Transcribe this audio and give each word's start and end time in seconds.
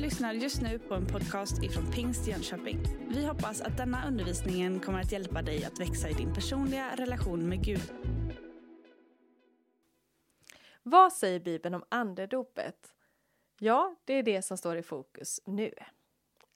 lyssnar 0.00 0.32
just 0.32 0.62
nu 0.62 0.78
på 0.78 0.94
en 0.94 1.06
podcast 1.06 1.62
ifrån 1.62 1.92
Pingst 1.92 2.26
Jönköping. 2.26 2.78
Vi 3.08 3.26
hoppas 3.26 3.60
att 3.60 3.76
denna 3.76 4.08
undervisning 4.08 4.80
kommer 4.80 5.00
att 5.00 5.12
hjälpa 5.12 5.42
dig 5.42 5.64
att 5.64 5.80
växa 5.80 6.08
i 6.08 6.12
din 6.12 6.34
personliga 6.34 6.96
relation 6.96 7.48
med 7.48 7.64
Gud. 7.64 7.92
Vad 10.82 11.12
säger 11.12 11.40
Bibeln 11.40 11.74
om 11.74 11.84
andedopet? 11.88 12.94
Ja, 13.58 13.96
det 14.04 14.12
är 14.12 14.22
det 14.22 14.42
som 14.42 14.56
står 14.56 14.76
i 14.76 14.82
fokus 14.82 15.40
nu. 15.46 15.74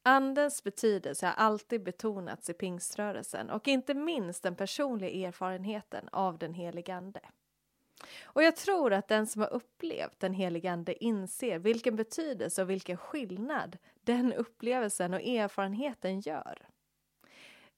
Andens 0.03 0.65
betydelse 0.65 1.27
har 1.27 1.33
alltid 1.33 1.83
betonats 1.83 2.51
i 2.51 2.53
pingströrelsen 2.53 3.51
och 3.51 3.69
inte 3.69 3.95
minst 3.95 4.43
den 4.43 4.57
personliga 4.57 5.29
erfarenheten 5.29 6.09
av 6.13 6.39
den 6.39 6.55
helige 6.55 6.95
Ande. 6.95 7.21
Och 8.23 8.43
jag 8.43 8.57
tror 8.57 8.93
att 8.93 9.09
den 9.09 9.27
som 9.27 9.41
har 9.43 9.53
upplevt 9.53 10.21
den 10.21 10.35
helige 10.35 10.73
Ande 10.73 11.05
inser 11.05 11.59
vilken 11.59 11.97
betydelse 11.97 12.63
och 12.63 12.71
vilken 12.71 12.97
skillnad 12.97 13.79
den 14.01 14.33
upplevelsen 14.33 15.15
och 15.15 15.23
erfarenheten 15.23 16.21
gör. 16.21 16.69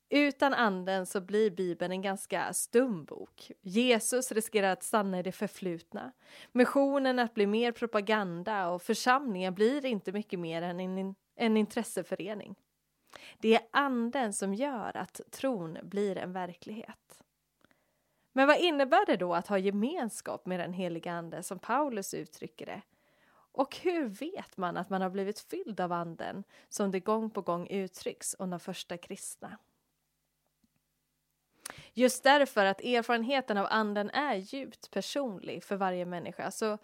Utan 0.09 0.55
anden 0.55 1.07
så 1.07 1.21
blir 1.21 1.51
Bibeln 1.51 1.93
en 1.93 2.03
ganska 2.03 2.53
stum 2.53 3.05
bok. 3.05 3.51
Jesus 3.61 4.33
riskerar 4.33 4.73
att 4.73 4.83
stanna 4.83 5.19
i 5.19 5.23
det 5.23 5.33
förflutna. 5.33 6.13
Missionen 6.53 7.19
att 7.19 7.35
bli 7.35 7.47
mer 7.47 7.73
propaganda 7.73 8.69
och 8.69 8.83
församlingen 8.83 9.55
blir 9.55 9.85
inte 9.85 10.13
mycket 10.13 10.39
mer 10.39 10.63
än 10.63 10.81
en, 10.81 11.15
en 11.37 11.57
intresseförening. 11.57 12.55
Det 13.39 13.55
är 13.55 13.63
anden 13.71 14.33
som 14.33 14.55
gör 14.55 14.97
att 14.97 15.21
tron 15.31 15.79
blir 15.83 16.19
en 16.19 16.33
verklighet. 16.33 17.23
Men 18.37 18.47
vad 18.47 18.59
innebär 18.59 19.07
det 19.07 19.17
då 19.17 19.35
att 19.35 19.47
ha 19.47 19.59
gemenskap 19.59 20.47
med 20.47 20.61
den 20.61 20.73
heliga 20.73 21.13
Ande 21.13 21.43
som 21.43 21.59
Paulus 21.59 22.15
uttrycker 22.15 22.67
det? 22.67 22.83
Och 23.33 23.77
hur 23.77 24.09
vet 24.09 24.57
man 24.57 24.77
att 24.77 24.91
man 24.91 25.03
har 25.03 25.11
blivit 25.11 25.41
fylld 25.41 25.81
av 25.81 25.93
Anden 25.93 26.45
som 26.69 26.91
det 26.91 27.01
gång 27.01 27.31
på 27.31 27.43
gång 27.43 27.67
uttrycks 27.67 28.37
om 28.39 28.51
de 28.51 28.61
första 28.61 28.97
kristna? 28.97 29.59
Just 31.93 32.25
därför 32.25 32.65
att 32.65 32.81
erfarenheten 32.81 33.57
av 33.57 33.67
Anden 33.71 34.11
är 34.11 34.35
djupt 34.35 34.91
personlig 34.91 35.65
för 35.65 35.77
varje 35.77 36.07
människa 36.07 36.51
så 36.51 36.79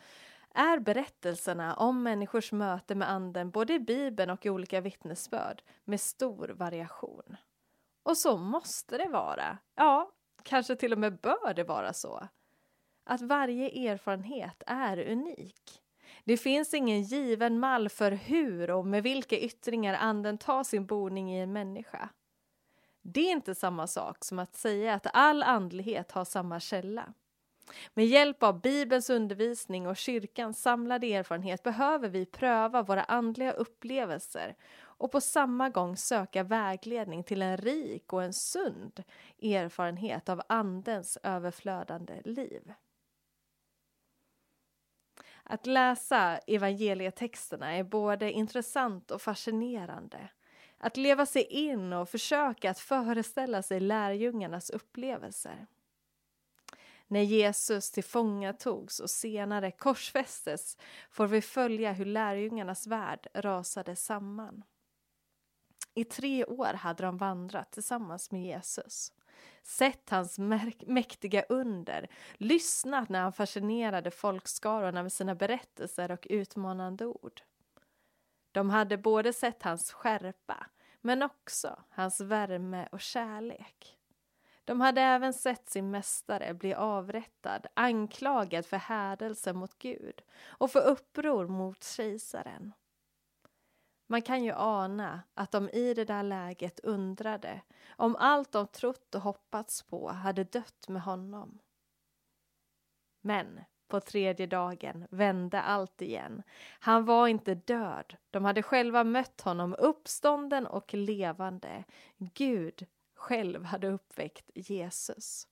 är 0.54 0.78
berättelserna 0.78 1.74
om 1.74 2.02
människors 2.02 2.52
möte 2.52 2.94
med 2.94 3.10
Anden 3.10 3.50
både 3.50 3.72
i 3.72 3.80
Bibeln 3.80 4.30
och 4.30 4.46
i 4.46 4.50
olika 4.50 4.80
vittnesbörd 4.80 5.62
med 5.84 6.00
stor 6.00 6.48
variation. 6.48 7.36
Och 8.02 8.18
så 8.18 8.36
måste 8.36 8.98
det 8.98 9.08
vara. 9.08 9.58
Ja, 9.74 10.12
kanske 10.44 10.76
till 10.76 10.92
och 10.92 10.98
med 10.98 11.16
bör 11.20 11.54
det 11.54 11.64
vara 11.64 11.92
så. 11.92 12.28
Att 13.04 13.20
varje 13.22 13.92
erfarenhet 13.92 14.62
är 14.66 15.10
unik. 15.10 15.82
Det 16.24 16.36
finns 16.36 16.74
ingen 16.74 17.02
given 17.02 17.58
mall 17.58 17.88
för 17.88 18.12
hur 18.12 18.70
och 18.70 18.86
med 18.86 19.02
vilka 19.02 19.38
yttringar 19.38 19.94
anden 19.94 20.38
tar 20.38 20.64
sin 20.64 20.86
boning 20.86 21.34
i 21.34 21.40
en 21.40 21.52
människa. 21.52 22.08
Det 23.02 23.20
är 23.20 23.32
inte 23.32 23.54
samma 23.54 23.86
sak 23.86 24.24
som 24.24 24.38
att 24.38 24.54
säga 24.54 24.94
att 24.94 25.06
all 25.12 25.42
andlighet 25.42 26.12
har 26.12 26.24
samma 26.24 26.60
källa. 26.60 27.14
Med 27.94 28.06
hjälp 28.06 28.42
av 28.42 28.60
Bibelns 28.60 29.10
undervisning 29.10 29.86
och 29.86 29.96
kyrkans 29.96 30.62
samlade 30.62 31.06
erfarenhet 31.06 31.62
behöver 31.62 32.08
vi 32.08 32.26
pröva 32.26 32.82
våra 32.82 33.04
andliga 33.04 33.52
upplevelser 33.52 34.56
och 35.02 35.12
på 35.12 35.20
samma 35.20 35.68
gång 35.68 35.96
söka 35.96 36.42
vägledning 36.42 37.24
till 37.24 37.42
en 37.42 37.56
rik 37.56 38.12
och 38.12 38.22
en 38.22 38.32
sund 38.32 39.04
erfarenhet 39.42 40.28
av 40.28 40.42
Andens 40.48 41.18
överflödande 41.22 42.22
liv. 42.24 42.72
Att 45.42 45.66
läsa 45.66 46.38
evangelietexterna 46.38 47.76
är 47.76 47.84
både 47.84 48.32
intressant 48.32 49.10
och 49.10 49.22
fascinerande. 49.22 50.28
Att 50.78 50.96
leva 50.96 51.26
sig 51.26 51.42
in 51.42 51.92
och 51.92 52.08
försöka 52.08 52.70
att 52.70 52.78
föreställa 52.78 53.62
sig 53.62 53.80
lärjungarnas 53.80 54.70
upplevelser. 54.70 55.66
När 57.06 57.22
Jesus 57.22 57.90
tillfångatogs 57.90 59.00
och 59.00 59.10
senare 59.10 59.70
korsfästes 59.70 60.76
får 61.10 61.26
vi 61.26 61.42
följa 61.42 61.92
hur 61.92 62.04
lärjungarnas 62.06 62.86
värld 62.86 63.26
rasade 63.34 63.96
samman. 63.96 64.62
I 65.94 66.04
tre 66.04 66.44
år 66.44 66.74
hade 66.74 67.02
de 67.02 67.16
vandrat 67.16 67.72
tillsammans 67.72 68.30
med 68.30 68.42
Jesus 68.42 69.12
sett 69.62 70.10
hans 70.10 70.38
mäktiga 70.86 71.44
under, 71.48 72.08
lyssnat 72.32 73.08
när 73.08 73.20
han 73.20 73.32
fascinerade 73.32 74.10
folkskarorna 74.10 75.02
med 75.02 75.12
sina 75.12 75.34
berättelser 75.34 76.10
och 76.10 76.26
utmanande 76.30 77.06
ord. 77.06 77.42
De 78.52 78.70
hade 78.70 78.98
både 78.98 79.32
sett 79.32 79.62
hans 79.62 79.92
skärpa, 79.92 80.66
men 81.00 81.22
också 81.22 81.78
hans 81.90 82.20
värme 82.20 82.88
och 82.92 83.00
kärlek. 83.00 83.98
De 84.64 84.80
hade 84.80 85.00
även 85.00 85.32
sett 85.32 85.70
sin 85.70 85.90
mästare 85.90 86.54
bli 86.54 86.74
avrättad, 86.74 87.66
anklagad 87.74 88.66
för 88.66 88.76
hädelse 88.76 89.52
mot 89.52 89.78
Gud 89.78 90.22
och 90.44 90.70
för 90.70 90.80
uppror 90.80 91.48
mot 91.48 91.84
kejsaren. 91.84 92.72
Man 94.12 94.22
kan 94.22 94.44
ju 94.44 94.52
ana 94.52 95.22
att 95.34 95.50
de 95.50 95.68
i 95.68 95.94
det 95.94 96.04
där 96.04 96.22
läget 96.22 96.80
undrade 96.80 97.60
om 97.96 98.16
allt 98.16 98.52
de 98.52 98.66
trott 98.66 99.14
och 99.14 99.20
hoppats 99.20 99.82
på 99.82 100.08
hade 100.08 100.44
dött 100.44 100.88
med 100.88 101.02
honom. 101.02 101.58
Men 103.20 103.60
på 103.88 104.00
tredje 104.00 104.46
dagen 104.46 105.06
vände 105.10 105.60
allt 105.62 106.02
igen. 106.02 106.42
Han 106.80 107.04
var 107.04 107.28
inte 107.28 107.54
död. 107.54 108.16
De 108.30 108.44
hade 108.44 108.62
själva 108.62 109.04
mött 109.04 109.40
honom 109.40 109.74
uppstånden 109.78 110.66
och 110.66 110.94
levande. 110.94 111.84
Gud 112.16 112.86
själv 113.14 113.64
hade 113.64 113.88
uppväckt 113.88 114.50
Jesus. 114.54 115.48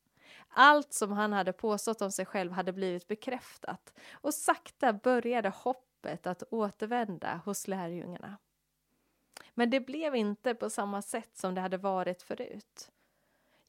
Allt 0.48 0.92
som 0.92 1.12
han 1.12 1.32
hade 1.32 1.52
påstått 1.52 2.02
om 2.02 2.12
sig 2.12 2.26
själv 2.26 2.52
hade 2.52 2.72
blivit 2.72 3.08
bekräftat 3.08 3.94
och 4.12 4.34
sakta 4.34 4.92
började 4.92 5.48
hoppet 5.48 6.26
att 6.26 6.42
återvända 6.50 7.40
hos 7.44 7.68
lärjungarna. 7.68 8.38
Men 9.54 9.70
det 9.70 9.80
blev 9.80 10.14
inte 10.14 10.54
på 10.54 10.70
samma 10.70 11.02
sätt 11.02 11.30
som 11.36 11.54
det 11.54 11.60
hade 11.60 11.76
varit 11.76 12.22
förut. 12.22 12.90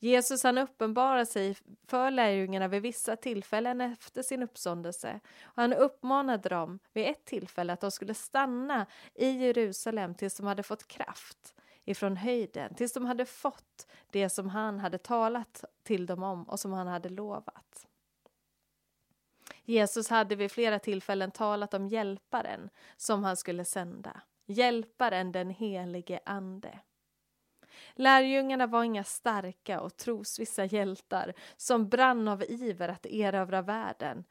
Jesus 0.03 0.43
han 0.43 0.57
uppenbarar 0.57 1.25
sig 1.25 1.57
för 1.87 2.11
lärjungarna 2.11 2.67
vid 2.67 2.81
vissa 2.81 3.15
tillfällen 3.15 3.81
efter 3.81 4.21
sin 4.21 4.43
uppståndelse 4.43 5.19
och 5.43 5.61
han 5.61 5.73
uppmanade 5.73 6.49
dem 6.49 6.79
vid 6.93 7.05
ett 7.05 7.25
tillfälle 7.25 7.73
att 7.73 7.81
de 7.81 7.91
skulle 7.91 8.13
stanna 8.13 8.85
i 9.15 9.29
Jerusalem 9.29 10.15
tills 10.15 10.35
de 10.35 10.45
hade 10.45 10.63
fått 10.63 10.87
kraft 10.87 11.55
ifrån 11.85 12.17
höjden, 12.17 12.75
tills 12.75 12.93
de 12.93 13.05
hade 13.05 13.25
fått 13.25 13.87
det 14.09 14.29
som 14.29 14.49
han 14.49 14.79
hade 14.79 14.97
talat 14.97 15.63
till 15.83 16.05
dem 16.05 16.23
om 16.23 16.43
och 16.43 16.59
som 16.59 16.73
han 16.73 16.87
hade 16.87 17.09
lovat. 17.09 17.87
Jesus 19.63 20.09
hade 20.09 20.35
vid 20.35 20.51
flera 20.51 20.79
tillfällen 20.79 21.31
talat 21.31 21.73
om 21.73 21.87
hjälparen 21.87 22.69
som 22.97 23.23
han 23.23 23.37
skulle 23.37 23.65
sända. 23.65 24.21
Hjälparen 24.51 25.31
den 25.31 25.49
helige 25.49 26.19
Ande. 26.25 26.79
Lärjungarna 27.93 28.67
var 28.67 28.83
inga 28.83 29.03
starka 29.03 29.81
och 29.81 29.97
trosvissa 29.97 30.65
hjältar 30.65 31.33
som 31.57 31.89
brann 31.89 32.27
av 32.27 32.43
iver 32.43 32.89
att 32.89 33.05
erövra 33.05 33.61
världen, 33.61 34.23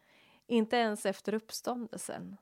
inte 0.46 0.76
ens 0.76 1.06
efter 1.06 1.34
uppståndelsen. 1.34 2.36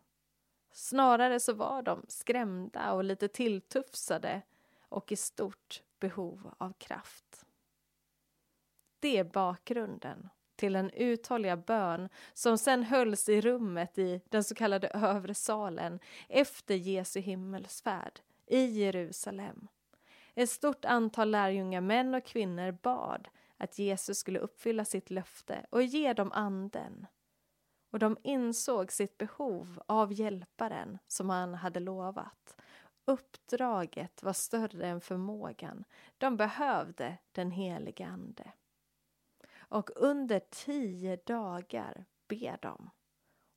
Snarare 0.73 1.41
så 1.41 1.53
var 1.53 1.83
de 1.83 2.05
skrämda 2.09 2.93
och 2.93 3.05
lite 3.05 3.29
tilltufsade 3.29 4.43
och 4.89 5.13
i 5.13 5.17
stort 5.17 5.83
behov 5.99 6.55
av 6.59 6.73
kraft. 6.73 7.45
Det 9.01 9.19
är 9.19 9.25
bakgrunden 9.25 10.29
till 10.59 10.73
den 10.73 10.91
uthålliga 10.91 11.57
bön 11.57 12.09
som 12.35 12.59
sen 12.59 12.83
hölls 12.83 13.29
i 13.29 13.41
rummet 13.41 13.99
i 13.99 14.21
den 14.29 14.45
så 14.45 14.55
kallade 14.55 14.89
övre 14.89 15.35
salen 15.35 16.01
efter 16.29 16.75
Jesu 16.75 17.21
himmelsfärd 17.21 18.21
i 18.47 18.65
Jerusalem. 18.65 19.69
Ett 20.35 20.51
stort 20.51 20.85
antal 20.85 21.31
lärjungar, 21.31 21.81
män 21.81 22.15
och 22.15 22.25
kvinnor, 22.25 22.73
bad 22.83 23.29
att 23.57 23.79
Jesus 23.79 24.19
skulle 24.19 24.39
uppfylla 24.39 24.85
sitt 24.85 25.11
löfte 25.11 25.67
och 25.71 25.83
ge 25.83 26.13
dem 26.13 26.33
anden. 26.33 27.07
Och 27.91 27.99
de 27.99 28.17
insåg 28.23 28.93
sitt 28.93 29.19
behov 29.19 29.83
av 29.87 30.13
hjälparen 30.13 30.99
som 31.07 31.31
han 31.31 31.55
hade 31.55 31.81
lovat. 31.81 32.57
Uppdraget 33.05 34.23
var 34.23 34.33
större 34.33 34.87
än 34.87 35.01
förmågan. 35.01 35.85
De 36.19 36.37
behövde 36.37 37.17
den 37.33 37.51
helige 37.51 38.07
Ande 38.07 38.53
och 39.69 39.91
under 39.97 40.41
tio 40.51 41.17
dagar 41.17 42.05
ber 42.29 42.59
de. 42.63 42.91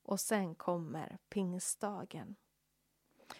Och 0.02 0.20
sen 0.20 0.54
kommer 0.54 1.18
pingstdagen. 1.28 2.36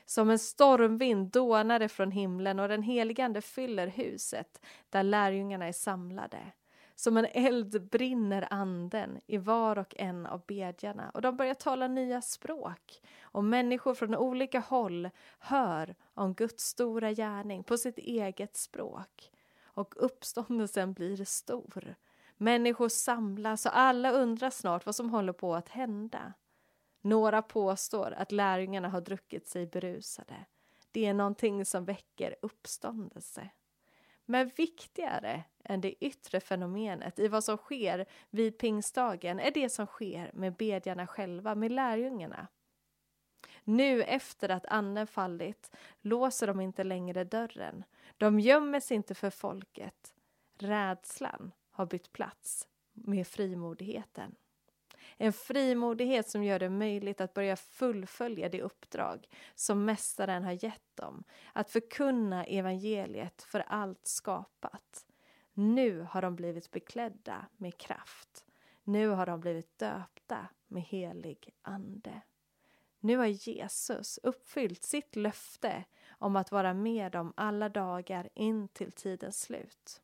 Som 0.05 0.31
en 0.31 0.39
stormvind 0.39 1.31
dånar 1.31 1.79
det 1.79 1.89
från 1.89 2.11
himlen 2.11 2.61
och 2.61 2.69
den 2.69 2.83
heligande 2.83 3.41
fyller 3.41 3.87
huset 3.87 4.65
där 4.91 5.03
lärjungarna 5.03 5.67
är 5.67 5.73
samlade. 5.73 6.53
Som 6.95 7.17
en 7.17 7.27
eld 7.33 7.89
brinner 7.89 8.49
anden 8.51 9.21
i 9.27 9.39
var 9.39 9.79
och 9.79 9.95
en 9.99 10.27
av 10.27 10.43
bedjarna 10.47 11.11
och 11.11 11.23
de 11.23 11.37
börjar 11.37 11.55
tala 11.55 11.89
nya 11.89 12.23
språk. 12.23 13.03
Och 13.23 13.45
människor 13.45 13.95
från 13.95 14.15
olika 14.15 14.61
håll 14.61 15.11
hör 15.39 15.95
om 16.15 16.35
Guds 16.35 16.65
stora 16.65 17.13
gärning 17.13 17.65
på 17.65 17.77
sitt 17.77 17.99
eget 17.99 18.57
språk. 18.57 19.33
Och 19.63 19.95
uppståndelsen 19.97 20.93
blir 20.93 21.25
stor. 21.25 21.95
Människor 22.43 22.89
samlas 22.89 23.67
och 23.67 23.77
alla 23.79 24.11
undrar 24.11 24.51
snart 24.51 24.87
vad 24.87 24.95
som 24.95 25.11
håller 25.11 25.33
på 25.33 25.55
att 25.55 25.69
hända. 25.69 26.33
Några 27.01 27.43
påstår 27.43 28.15
att 28.17 28.33
lärjungarna 28.33 28.89
har 28.89 29.01
druckit 29.01 29.49
sig 29.49 29.67
berusade. 29.67 30.35
Det 30.93 31.07
är 31.07 31.15
någonting 31.15 31.65
som 31.65 31.85
väcker 31.85 32.37
uppståndelse. 32.43 33.49
Men 34.25 34.51
viktigare 34.57 35.45
än 35.65 35.81
det 35.81 36.05
yttre 36.05 36.41
fenomenet 36.41 37.19
i 37.19 37.29
vad 37.29 37.45
som 37.45 37.57
sker 37.57 38.07
vid 38.31 38.59
pingstdagen 38.59 39.41
är 39.41 39.51
det 39.51 39.69
som 39.69 39.87
sker 39.87 40.31
med 40.35 40.57
bedjarna 40.57 41.07
själva, 41.07 41.55
med 41.55 41.73
lärjungarna. 41.73 42.47
Nu 43.65 44.03
efter 44.03 44.49
att 44.49 44.67
anden 44.67 45.07
fallit 45.07 45.77
låser 46.01 46.47
de 46.47 46.61
inte 46.61 46.85
längre 46.85 47.25
dörren. 47.25 47.85
De 48.17 48.41
gömmer 48.41 48.81
sig 48.81 48.95
inte 48.95 49.15
för 49.15 49.31
folket. 49.31 50.15
Rädslan 50.59 51.53
har 51.73 51.87
bytt 51.87 52.13
plats 52.13 52.69
med 52.93 53.27
frimodigheten. 53.27 54.35
En 55.17 55.33
frimodighet 55.33 56.29
som 56.29 56.45
gör 56.45 56.59
det 56.59 56.71
möjligt 56.71 57.21
att 57.21 57.35
börja 57.35 57.57
fullfölja 57.57 58.49
det 58.49 58.63
uppdrag 58.63 59.29
som 59.55 59.85
Mästaren 59.85 60.45
har 60.45 60.65
gett 60.65 60.97
dem, 60.97 61.25
att 61.53 61.71
förkunna 61.71 62.45
evangeliet 62.45 63.43
för 63.43 63.61
allt 63.61 64.07
skapat. 64.07 65.07
Nu 65.55 66.07
har 66.11 66.23
de 66.23 66.37
blivit 66.37 66.71
beklädda 66.71 67.47
med 67.57 67.79
kraft. 67.79 68.45
Nu 68.85 69.09
har 69.09 69.27
de 69.27 69.41
blivit 69.41 69.79
döpta 69.79 70.49
med 70.67 70.83
helig 70.83 71.51
ande. 71.63 72.23
Nu 73.01 73.17
har 73.17 73.27
Jesus 73.27 74.19
uppfyllt 74.23 74.83
sitt 74.83 75.17
löfte 75.17 75.85
om 76.11 76.37
att 76.37 76.53
vara 76.53 76.75
med 76.75 77.13
dem 77.13 77.33
alla 77.37 77.69
dagar 77.69 78.29
in 78.35 78.69
till 78.69 78.93
tidens 78.93 79.41
slut. 79.41 80.02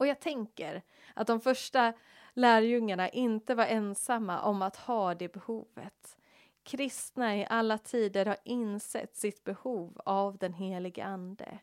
Och 0.00 0.06
jag 0.06 0.20
tänker 0.20 0.82
att 1.14 1.26
de 1.26 1.40
första 1.40 1.92
lärjungarna 2.34 3.08
inte 3.08 3.54
var 3.54 3.64
ensamma 3.64 4.42
om 4.42 4.62
att 4.62 4.76
ha 4.76 5.14
det 5.14 5.32
behovet. 5.32 6.16
Kristna 6.62 7.36
i 7.36 7.46
alla 7.50 7.78
tider 7.78 8.26
har 8.26 8.36
insett 8.44 9.16
sitt 9.16 9.44
behov 9.44 10.00
av 10.04 10.38
den 10.38 10.52
helige 10.52 11.04
Ande. 11.04 11.58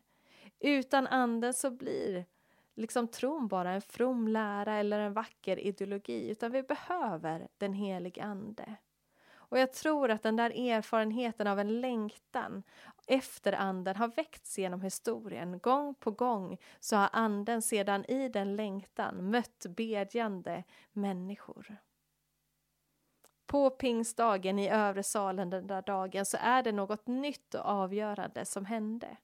Utan 0.60 1.06
Anden 1.06 1.54
så 1.54 1.70
blir 1.70 2.24
liksom 2.74 3.08
tron 3.08 3.48
bara 3.48 3.70
en 3.70 3.82
from 3.82 4.28
lära 4.28 4.74
eller 4.74 4.98
en 4.98 5.12
vacker 5.12 5.58
ideologi, 5.58 6.30
utan 6.30 6.52
vi 6.52 6.62
behöver 6.62 7.48
den 7.58 7.72
helige 7.72 8.22
Ande. 8.22 8.76
Och 9.48 9.58
jag 9.58 9.72
tror 9.72 10.10
att 10.10 10.22
den 10.22 10.36
där 10.36 10.70
erfarenheten 10.70 11.46
av 11.46 11.60
en 11.60 11.80
längtan 11.80 12.62
efter 13.06 13.52
anden 13.52 13.96
har 13.96 14.08
väckts 14.08 14.58
genom 14.58 14.80
historien. 14.80 15.58
Gång 15.58 15.94
på 15.94 16.10
gång 16.10 16.58
så 16.80 16.96
har 16.96 17.08
anden 17.12 17.62
sedan 17.62 18.04
i 18.04 18.28
den 18.28 18.56
längtan 18.56 19.30
mött 19.30 19.66
bedjande 19.68 20.64
människor. 20.92 21.76
På 23.46 23.70
pingstdagen 23.70 24.58
i 24.58 24.68
övre 24.68 25.02
salen 25.02 25.50
den 25.50 25.66
där 25.66 25.82
dagen 25.82 26.26
så 26.26 26.36
är 26.40 26.62
det 26.62 26.72
något 26.72 27.06
nytt 27.06 27.54
och 27.54 27.64
avgörande 27.64 28.44
som 28.44 28.64
hände. 28.64 29.16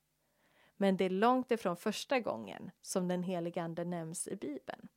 Men 0.77 0.97
det 0.97 1.05
är 1.05 1.11
långt 1.11 1.51
ifrån 1.51 1.77
första 1.77 2.21
gången 2.21 2.71
som 2.83 3.09
den 3.09 3.23
helige 3.23 3.63
Ande 3.63 3.85
nämns 3.85 4.29
i 4.29 4.37
Bibeln. 4.37 4.89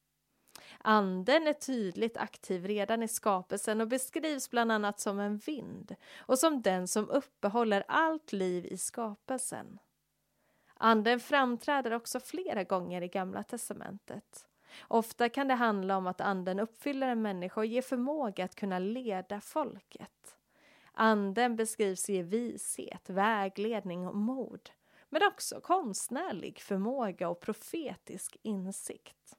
Anden 0.79 1.47
är 1.47 1.53
tydligt 1.53 2.17
aktiv 2.17 2.65
redan 2.65 3.03
i 3.03 3.07
skapelsen 3.07 3.81
och 3.81 3.87
beskrivs 3.87 4.49
bland 4.49 4.71
annat 4.71 4.99
som 4.99 5.19
en 5.19 5.37
vind 5.37 5.95
och 6.17 6.39
som 6.39 6.61
den 6.61 6.87
som 6.87 7.09
uppehåller 7.09 7.83
allt 7.87 8.33
liv 8.33 8.65
i 8.65 8.77
skapelsen. 8.77 9.79
Anden 10.73 11.19
framträder 11.19 11.91
också 11.91 12.19
flera 12.19 12.63
gånger 12.63 13.01
i 13.01 13.07
Gamla 13.07 13.43
testamentet. 13.43 14.47
Ofta 14.87 15.29
kan 15.29 15.47
det 15.47 15.53
handla 15.53 15.97
om 15.97 16.07
att 16.07 16.21
anden 16.21 16.59
uppfyller 16.59 17.07
en 17.07 17.21
människa 17.21 17.61
och 17.61 17.65
ger 17.65 17.81
förmåga 17.81 18.45
att 18.45 18.55
kunna 18.55 18.79
leda 18.79 19.41
folket. 19.41 20.37
Anden 20.91 21.55
beskrivs 21.55 22.09
ge 22.09 22.23
vishet, 22.23 23.09
vägledning 23.09 24.07
och 24.07 24.15
mod, 24.15 24.69
men 25.09 25.21
också 25.27 25.61
konstnärlig 25.61 26.59
förmåga 26.59 27.29
och 27.29 27.39
profetisk 27.39 28.37
insikt. 28.41 29.37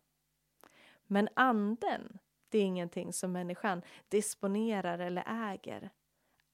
Men 1.10 1.28
anden, 1.34 2.18
det 2.48 2.58
är 2.58 2.62
ingenting 2.62 3.12
som 3.12 3.32
människan 3.32 3.82
disponerar 4.08 4.98
eller 4.98 5.50
äger. 5.50 5.90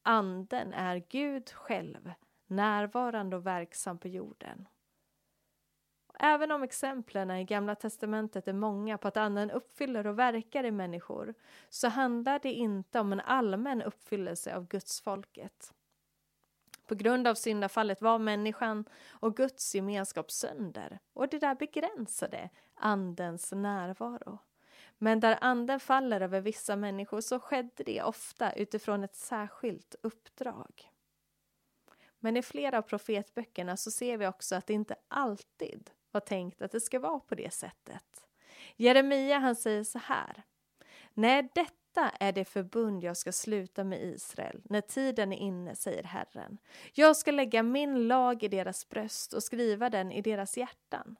Anden 0.02 0.72
är 0.72 1.04
Gud 1.08 1.50
själv, 1.50 2.12
närvarande 2.46 3.36
och 3.36 3.46
verksam 3.46 3.98
på 3.98 4.08
jorden. 4.08 4.68
Även 6.18 6.50
om 6.50 6.62
exemplen 6.62 7.30
i 7.30 7.44
Gamla 7.44 7.74
testamentet 7.74 8.48
är 8.48 8.52
många 8.52 8.98
på 8.98 9.08
att 9.08 9.16
Anden 9.16 9.50
uppfyller 9.50 10.06
och 10.06 10.18
verkar 10.18 10.64
i 10.64 10.70
människor 10.70 11.34
så 11.68 11.88
handlar 11.88 12.38
det 12.38 12.52
inte 12.52 13.00
om 13.00 13.12
en 13.12 13.20
allmän 13.20 13.82
uppfyllelse 13.82 14.56
av 14.56 14.66
Guds 14.68 15.00
folket. 15.00 15.74
På 16.86 16.94
grund 16.94 17.28
av 17.28 17.34
syndafallet 17.34 18.00
var 18.00 18.18
människan 18.18 18.84
och 19.10 19.36
Guds 19.36 19.74
gemenskap 19.74 20.30
sönder 20.30 20.98
och 21.12 21.28
det 21.28 21.38
där 21.38 21.54
begränsade 21.54 22.50
Andens 22.74 23.52
närvaro. 23.52 24.38
Men 24.98 25.20
där 25.20 25.38
anden 25.40 25.80
faller 25.80 26.20
över 26.20 26.40
vissa 26.40 26.76
människor 26.76 27.20
så 27.20 27.40
skedde 27.40 27.84
det 27.84 28.02
ofta 28.02 28.52
utifrån 28.52 29.04
ett 29.04 29.16
särskilt 29.16 29.94
uppdrag. 30.02 30.90
Men 32.18 32.36
i 32.36 32.42
flera 32.42 32.78
av 32.78 32.82
profetböckerna 32.82 33.76
så 33.76 33.90
ser 33.90 34.16
vi 34.16 34.26
också 34.26 34.54
att 34.54 34.66
det 34.66 34.72
inte 34.72 34.96
alltid 35.08 35.90
var 36.10 36.20
tänkt 36.20 36.62
att 36.62 36.72
det 36.72 36.80
ska 36.80 36.98
vara 36.98 37.20
på 37.20 37.34
det 37.34 37.54
sättet. 37.54 38.26
Jeremia 38.76 39.38
han 39.38 39.56
säger 39.56 39.84
så 39.84 39.98
här. 39.98 40.42
Nej, 41.14 41.48
detta 41.54 41.83
detta 41.94 42.10
är 42.10 42.32
det 42.32 42.44
förbund 42.44 43.04
jag 43.04 43.16
ska 43.16 43.32
sluta 43.32 43.84
med 43.84 44.02
Israel 44.02 44.62
när 44.64 44.80
tiden 44.80 45.32
är 45.32 45.36
inne, 45.36 45.76
säger 45.76 46.02
Herren. 46.02 46.58
Jag 46.92 47.16
ska 47.16 47.30
lägga 47.30 47.62
min 47.62 48.08
lag 48.08 48.42
i 48.42 48.48
deras 48.48 48.88
bröst 48.88 49.32
och 49.32 49.42
skriva 49.42 49.90
den 49.90 50.12
i 50.12 50.22
deras 50.22 50.56
hjärtan. 50.56 51.16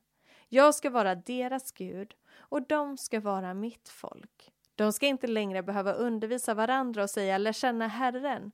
Jag 0.49 0.75
ska 0.75 0.91
vara 0.91 1.15
deras 1.15 1.73
Gud 1.73 2.15
och 2.37 2.67
de 2.67 2.97
ska 2.97 3.21
vara 3.21 3.55
mitt 3.55 3.89
folk. 3.89 4.53
De 4.75 4.93
ska 4.93 5.07
inte 5.07 5.27
längre 5.27 5.63
behöva 5.63 5.93
undervisa 5.93 6.55
varandra 6.55 7.03
och 7.03 7.11
säga 7.11 7.39
lär 7.39 7.53
känna 7.53 7.87
Herren, 7.87 8.53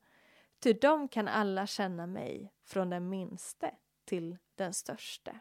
ty 0.62 0.72
de 0.72 1.08
kan 1.08 1.28
alla 1.28 1.66
känna 1.66 2.06
mig, 2.06 2.52
från 2.64 2.90
den 2.90 3.08
minste 3.08 3.74
till 4.04 4.38
den 4.54 4.74
störste. 4.74 5.40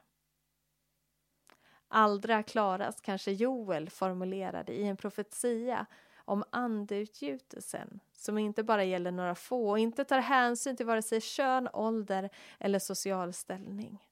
Allra 1.88 2.44
klarast 2.44 3.02
kanske 3.02 3.32
Joel 3.32 3.90
formulerade 3.90 4.74
i 4.74 4.88
en 4.88 4.98
profetia 4.98 5.86
om 6.30 6.44
andeutgjutelsen 6.50 8.00
som 8.14 8.38
inte 8.38 8.64
bara 8.64 8.84
gäller 8.84 9.12
några 9.12 9.36
få 9.36 9.70
och 9.70 9.80
inte 9.80 10.06
tar 10.06 10.20
hänsyn 10.20 10.78
till 10.78 10.86
vare 10.86 11.02
sig 11.02 11.22
kön, 11.22 11.70
ålder 11.74 12.30
eller 12.60 12.80
social 12.80 13.34
ställning. 13.34 14.06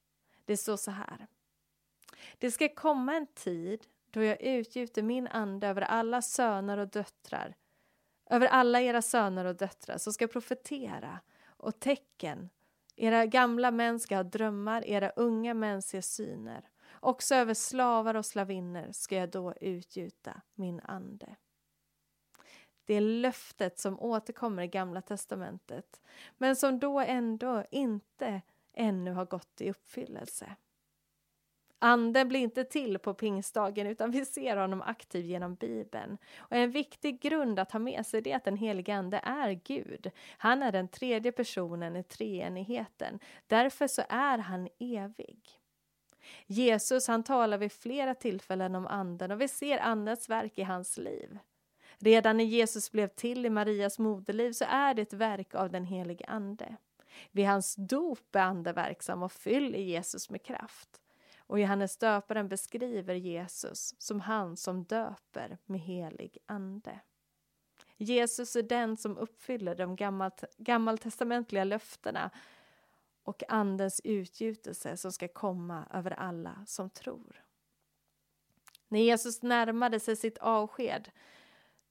Det 0.46 0.58
står 0.58 0.78
så 0.78 0.92
här. 0.92 1.28
Det 2.38 2.52
ska 2.52 2.70
komma 2.70 3.16
en 3.16 3.28
tid 3.28 3.84
då 4.12 4.24
jag 4.24 4.42
utgjuter 4.42 5.04
min 5.04 5.28
ande 5.28 5.68
över 5.68 5.82
alla 5.82 6.22
söner 6.22 6.78
och 6.78 6.88
döttrar, 6.88 7.56
över 8.30 8.48
alla 8.48 8.82
era 8.82 9.02
söner 9.02 9.46
och 9.46 9.56
döttrar 9.56 9.98
som 9.98 10.14
ska 10.14 10.28
profetera 10.28 11.20
och 11.48 11.80
tecken. 11.80 12.50
Era 12.96 13.26
gamla 13.26 13.72
män 13.72 14.00
ska 14.00 14.16
ha 14.16 14.24
drömmar, 14.24 14.86
era 14.86 15.10
unga 15.10 15.54
män 15.54 15.82
se 15.82 16.02
syner. 16.02 16.70
Också 17.00 17.36
över 17.36 17.54
slavar 17.54 18.16
och 18.16 18.26
slavinnor 18.26 18.92
ska 18.92 19.16
jag 19.16 19.30
då 19.30 19.54
utgjuta 19.62 20.42
min 20.56 20.80
ande. 20.80 21.36
Det 22.88 23.00
löftet 23.00 23.80
som 23.80 24.00
återkommer 24.00 24.64
i 24.64 24.68
Gamla 24.68 25.02
testamentet 25.02 26.02
men 26.38 26.56
som 26.56 26.80
då 26.80 27.00
ändå 27.00 27.64
inte 27.72 28.42
ännu 28.74 29.12
har 29.12 29.26
gått 29.26 29.62
i 29.62 29.70
uppfyllelse. 29.70 30.56
Anden 31.80 32.28
blir 32.28 32.40
inte 32.40 32.64
till 32.64 33.00
på 33.00 33.14
pingstdagen 33.14 33.88
utan 33.88 34.12
vi 34.12 34.26
ser 34.26 34.58
honom 34.58 34.82
aktiv 34.82 35.26
genom 35.26 35.56
Bibeln. 35.56 36.18
Och 36.38 36.58
en 36.58 36.72
viktig 36.72 37.22
grund 37.22 37.60
att 37.60 37.72
ha 37.72 37.80
med 37.80 38.06
sig 38.06 38.30
är 38.30 38.36
att 38.36 38.44
den 38.44 38.58
helige 38.58 38.96
Ande 38.96 39.22
är 39.24 39.52
Gud. 39.52 40.12
Han 40.38 40.64
är 40.64 40.72
den 40.72 40.88
tredje 40.88 41.32
personen 41.32 41.96
i 41.96 42.04
treenigheten. 42.04 43.20
Därför 43.48 43.88
så 43.88 44.04
är 44.10 44.38
han 44.38 44.70
evig. 44.80 45.40
Jesus 46.46 47.08
han 47.08 47.24
talar 47.24 47.58
vid 47.58 47.72
flera 47.72 48.16
tillfällen 48.16 48.76
om 48.76 48.88
Anden 48.88 49.32
och 49.32 49.42
vi 49.42 49.48
ser 49.48 49.78
Andens 49.78 50.30
verk 50.30 50.58
i 50.58 50.64
hans 50.64 50.98
liv. 50.98 51.40
Redan 52.00 52.38
när 52.38 52.44
Jesus 52.44 52.92
blev 52.92 53.08
till 53.08 53.46
i 53.46 53.50
Marias 53.50 54.00
moderliv 54.00 54.52
så 54.52 54.66
är 54.70 54.94
det 54.94 55.02
ett 55.02 55.14
verk 55.14 55.56
av 55.56 55.72
den 55.72 55.86
helige 55.86 56.26
Ande. 56.26 56.78
Vid 57.32 57.46
hans 57.48 57.76
dop 57.76 58.36
är 58.36 58.40
Ande 58.40 58.74
verksam 58.74 59.24
och 59.24 59.32
fyller 59.32 59.80
Jesus 59.80 60.30
med 60.30 60.44
kraft. 60.44 61.02
och 61.48 61.60
Johannes 61.60 61.98
döparen 61.98 62.48
beskriver 62.48 63.16
Jesus 63.16 63.96
som 63.98 64.20
han 64.20 64.58
som 64.58 64.84
döper 64.84 65.58
med 65.66 65.80
helig 65.80 66.38
ande. 66.46 67.00
Jesus 67.98 68.56
är 68.56 68.64
den 68.64 68.98
som 68.98 69.18
uppfyller 69.18 69.76
de 69.76 69.96
gammalt, 69.96 70.44
gammaltestamentliga 70.58 71.64
löftena 71.64 72.30
och 73.24 73.44
Andens 73.50 74.02
utgjutelse 74.04 74.98
som 74.98 75.12
ska 75.12 75.28
komma 75.28 75.86
över 75.94 76.12
alla 76.12 76.64
som 76.68 76.90
tror. 76.90 77.44
När 78.88 79.00
Jesus 79.00 79.42
närmade 79.42 80.00
sig 80.00 80.16
sitt 80.16 80.38
avsked 80.38 81.12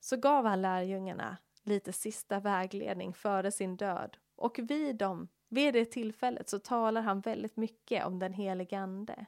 så 0.01 0.17
gav 0.17 0.47
han 0.47 0.63
lärjungarna 0.63 1.37
lite 1.63 1.93
sista 1.93 2.41
vägledning 2.41 3.15
före 3.15 3.53
sin 3.53 3.77
död 3.77 4.17
och 4.37 4.59
vid, 4.59 4.97
dem, 4.97 5.29
vid 5.49 5.75
det 5.75 5.85
tillfället 5.85 6.49
så 6.49 6.59
talar 6.59 7.03
han 7.03 7.21
väldigt 7.21 7.57
mycket 7.57 8.07
om 8.07 8.19
den 8.19 8.33
helige 8.33 8.79
Ande. 8.79 9.27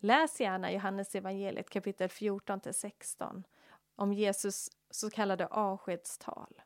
Läs 0.00 0.40
gärna 0.40 0.72
Johannes 0.72 1.14
evangeliet 1.14 1.70
kapitel 1.70 2.08
14 2.08 2.60
till 2.60 2.74
16 2.74 3.44
om 3.96 4.12
Jesus 4.12 4.70
så 4.90 5.10
kallade 5.10 5.46
avskedstal. 5.46 6.62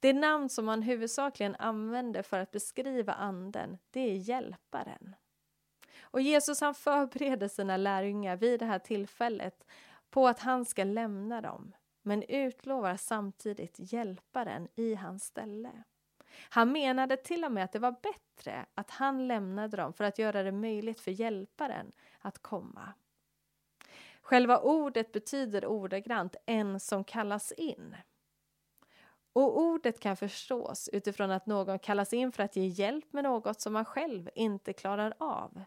Det 0.00 0.12
namn 0.12 0.48
som 0.48 0.64
man 0.64 0.82
huvudsakligen 0.82 1.56
använder 1.56 2.22
för 2.22 2.38
att 2.38 2.50
beskriva 2.50 3.12
anden, 3.12 3.78
det 3.90 4.00
är 4.00 4.14
hjälparen. 4.14 5.16
Och 6.00 6.20
Jesus 6.20 6.60
han 6.60 6.74
förbereder 6.74 7.48
sina 7.48 7.76
lärjungar 7.76 8.36
vid 8.36 8.60
det 8.60 8.66
här 8.66 8.78
tillfället 8.78 9.66
på 10.10 10.28
att 10.28 10.40
han 10.40 10.64
ska 10.64 10.84
lämna 10.84 11.40
dem, 11.40 11.72
men 12.02 12.22
utlovar 12.22 12.96
samtidigt 12.96 13.92
hjälparen 13.92 14.68
i 14.74 14.94
hans 14.94 15.24
ställe. 15.24 15.84
Han 16.48 16.72
menade 16.72 17.16
till 17.16 17.44
och 17.44 17.52
med 17.52 17.64
att 17.64 17.72
det 17.72 17.78
var 17.78 17.96
bättre 18.02 18.66
att 18.74 18.90
han 18.90 19.28
lämnade 19.28 19.76
dem 19.76 19.92
för 19.92 20.04
att 20.04 20.18
göra 20.18 20.42
det 20.42 20.52
möjligt 20.52 21.00
för 21.00 21.10
hjälparen 21.10 21.92
att 22.18 22.38
komma. 22.38 22.92
Själva 24.20 24.58
ordet 24.58 25.12
betyder 25.12 25.66
ordagrant 25.66 26.36
en 26.46 26.80
som 26.80 27.04
kallas 27.04 27.52
in. 27.52 27.96
Och 29.32 29.58
ordet 29.60 30.00
kan 30.00 30.16
förstås 30.16 30.88
utifrån 30.92 31.30
att 31.30 31.46
någon 31.46 31.78
kallas 31.78 32.12
in 32.12 32.32
för 32.32 32.42
att 32.42 32.56
ge 32.56 32.66
hjälp 32.66 33.12
med 33.12 33.24
något 33.24 33.60
som 33.60 33.72
man 33.72 33.84
själv 33.84 34.30
inte 34.34 34.72
klarar 34.72 35.14
av. 35.18 35.64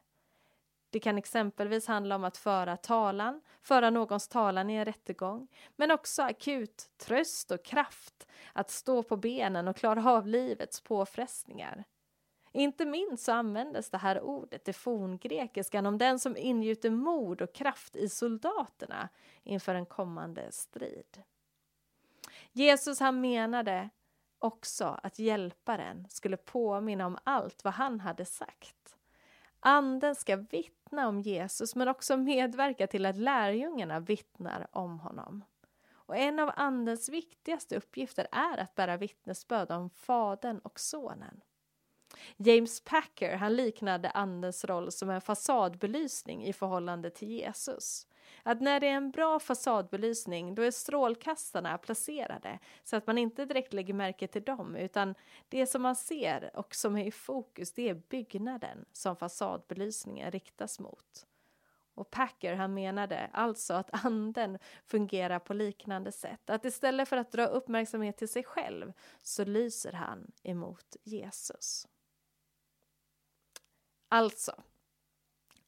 Det 0.91 0.99
kan 0.99 1.17
exempelvis 1.17 1.87
handla 1.87 2.15
om 2.15 2.23
att 2.23 2.37
föra 2.37 2.77
talan, 2.77 3.41
föra 3.61 3.89
någons 3.89 4.27
talan 4.27 4.69
i 4.69 4.73
en 4.73 4.85
rättegång, 4.85 5.47
men 5.75 5.91
också 5.91 6.21
akut 6.21 6.89
tröst 6.97 7.51
och 7.51 7.65
kraft 7.65 8.27
att 8.53 8.69
stå 8.69 9.03
på 9.03 9.17
benen 9.17 9.67
och 9.67 9.75
klara 9.75 10.11
av 10.11 10.27
livets 10.27 10.81
påfrestningar. 10.81 11.83
Inte 12.51 12.85
minst 12.85 13.23
så 13.23 13.31
användes 13.31 13.89
det 13.89 13.97
här 13.97 14.21
ordet 14.21 14.67
i 14.67 14.73
forngrekiskan 14.73 15.85
om 15.85 15.97
den 15.97 16.19
som 16.19 16.37
ingjuter 16.37 16.89
mod 16.89 17.41
och 17.41 17.53
kraft 17.53 17.95
i 17.95 18.09
soldaterna 18.09 19.09
inför 19.43 19.75
en 19.75 19.85
kommande 19.85 20.51
strid. 20.51 21.23
Jesus 22.51 22.99
han 22.99 23.21
menade 23.21 23.89
också 24.39 24.99
att 25.03 25.19
hjälparen 25.19 26.07
skulle 26.09 26.37
påminna 26.37 27.05
om 27.05 27.17
allt 27.23 27.63
vad 27.63 27.73
han 27.73 27.99
hade 27.99 28.25
sagt. 28.25 28.97
Anden 29.63 30.15
ska 30.15 30.35
vittna 30.35 31.07
om 31.07 31.21
Jesus 31.21 31.75
men 31.75 31.87
också 31.87 32.17
medverka 32.17 32.87
till 32.87 33.05
att 33.05 33.17
lärjungarna 33.17 33.99
vittnar 33.99 34.67
om 34.71 34.99
honom. 34.99 35.43
Och 35.91 36.17
en 36.17 36.39
av 36.39 36.51
Andens 36.55 37.09
viktigaste 37.09 37.75
uppgifter 37.75 38.27
är 38.31 38.57
att 38.57 38.75
bära 38.75 38.97
vittnesbörd 38.97 39.71
om 39.71 39.89
Fadern 39.89 40.59
och 40.59 40.79
Sonen. 40.79 41.41
James 42.37 42.79
Packer 42.79 43.35
han 43.35 43.55
liknade 43.55 44.09
Andens 44.09 44.65
roll 44.65 44.91
som 44.91 45.09
en 45.09 45.21
fasadbelysning 45.21 46.45
i 46.45 46.53
förhållande 46.53 47.09
till 47.09 47.29
Jesus. 47.29 48.07
Att 48.43 48.61
när 48.61 48.79
det 48.79 48.87
är 48.87 48.95
en 48.95 49.11
bra 49.11 49.39
fasadbelysning 49.39 50.55
då 50.55 50.61
är 50.61 50.71
strålkastarna 50.71 51.77
placerade 51.77 52.59
så 52.83 52.95
att 52.95 53.07
man 53.07 53.17
inte 53.17 53.45
direkt 53.45 53.73
lägger 53.73 53.93
märke 53.93 54.27
till 54.27 54.43
dem 54.43 54.75
utan 54.75 55.15
det 55.49 55.67
som 55.67 55.81
man 55.81 55.95
ser 55.95 56.51
och 56.53 56.75
som 56.75 56.97
är 56.97 57.05
i 57.05 57.11
fokus 57.11 57.71
det 57.71 57.89
är 57.89 57.93
byggnaden 57.93 58.85
som 58.91 59.15
fasadbelysningen 59.15 60.31
riktas 60.31 60.79
mot. 60.79 61.25
Och 61.93 62.11
Packer 62.11 62.53
han 62.53 62.73
menade 62.73 63.29
alltså 63.33 63.73
att 63.73 64.05
anden 64.05 64.57
fungerar 64.85 65.39
på 65.39 65.53
liknande 65.53 66.11
sätt. 66.11 66.49
Att 66.49 66.65
istället 66.65 67.09
för 67.09 67.17
att 67.17 67.31
dra 67.31 67.45
uppmärksamhet 67.45 68.17
till 68.17 68.29
sig 68.29 68.43
själv 68.43 68.93
så 69.21 69.45
lyser 69.45 69.91
han 69.91 70.31
emot 70.43 70.95
Jesus. 71.03 71.87
Alltså, 74.13 74.51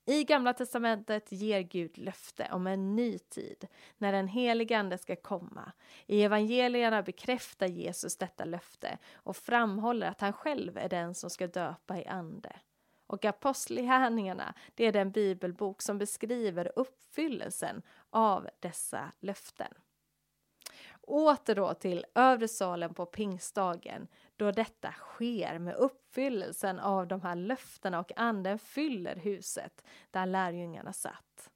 i 0.05 0.23
Gamla 0.23 0.53
testamentet 0.53 1.31
ger 1.31 1.61
Gud 1.61 1.97
löfte 1.97 2.49
om 2.51 2.67
en 2.67 2.95
ny 2.95 3.19
tid 3.19 3.67
när 3.97 4.11
den 4.11 4.27
helige 4.27 4.79
Ande 4.79 4.97
ska 4.97 5.15
komma. 5.15 5.71
I 6.05 6.23
evangelierna 6.23 7.03
bekräftar 7.03 7.67
Jesus 7.67 8.17
detta 8.17 8.45
löfte 8.45 8.97
och 9.13 9.37
framhåller 9.37 10.07
att 10.07 10.21
han 10.21 10.33
själv 10.33 10.77
är 10.77 10.89
den 10.89 11.15
som 11.15 11.29
ska 11.29 11.47
döpa 11.47 11.97
i 11.99 12.05
ande. 12.05 12.59
Och 13.07 13.25
Apostlagärningarna, 13.25 14.53
det 14.75 14.85
är 14.85 14.91
den 14.91 15.11
bibelbok 15.11 15.81
som 15.81 15.97
beskriver 15.97 16.71
uppfyllelsen 16.75 17.81
av 18.09 18.49
dessa 18.59 19.11
löften. 19.19 19.73
Åter 21.07 21.55
då 21.55 21.73
till 21.73 22.05
övre 22.15 22.47
salen 22.47 22.93
på 22.93 23.05
pingstdagen 23.05 24.07
då 24.35 24.51
detta 24.51 24.91
sker 24.91 25.59
med 25.59 25.75
uppfyllelsen 25.75 26.79
av 26.79 27.07
de 27.07 27.21
här 27.21 27.35
löftena 27.35 27.99
och 27.99 28.11
anden 28.15 28.59
fyller 28.59 29.15
huset 29.15 29.83
där 30.11 30.25
lärjungarna 30.25 30.93
satt. 30.93 31.49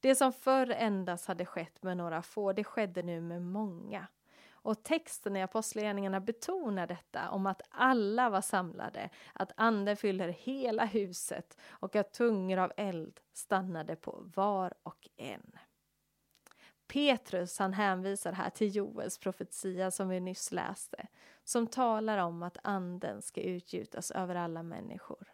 Det 0.00 0.14
som 0.14 0.32
förr 0.32 0.70
endast 0.70 1.26
hade 1.26 1.46
skett 1.46 1.82
med 1.82 1.96
några 1.96 2.22
få, 2.22 2.52
det 2.52 2.64
skedde 2.64 3.02
nu 3.02 3.20
med 3.20 3.42
många. 3.42 4.06
Och 4.50 4.82
texten 4.82 5.36
i 5.36 5.42
Apostlagärningarna 5.42 6.20
betonar 6.20 6.86
detta 6.86 7.30
om 7.30 7.46
att 7.46 7.62
alla 7.68 8.30
var 8.30 8.40
samlade, 8.40 9.10
att 9.32 9.52
anden 9.56 9.96
fyller 9.96 10.28
hela 10.28 10.84
huset 10.84 11.58
och 11.68 11.96
att 11.96 12.12
tungor 12.12 12.58
av 12.58 12.72
eld 12.76 13.20
stannade 13.32 13.96
på 13.96 14.22
var 14.34 14.74
och 14.82 15.08
en. 15.16 15.52
Petrus 16.88 17.58
han 17.58 17.72
hänvisar 17.72 18.32
här 18.32 18.50
till 18.50 18.76
Joels 18.76 19.18
profetia 19.18 19.90
som 19.90 20.08
vi 20.08 20.20
nyss 20.20 20.52
läste, 20.52 21.06
som 21.44 21.66
talar 21.66 22.18
om 22.18 22.42
att 22.42 22.58
anden 22.62 23.22
ska 23.22 23.40
utgjutas 23.40 24.10
över 24.10 24.34
alla 24.34 24.62
människor. 24.62 25.32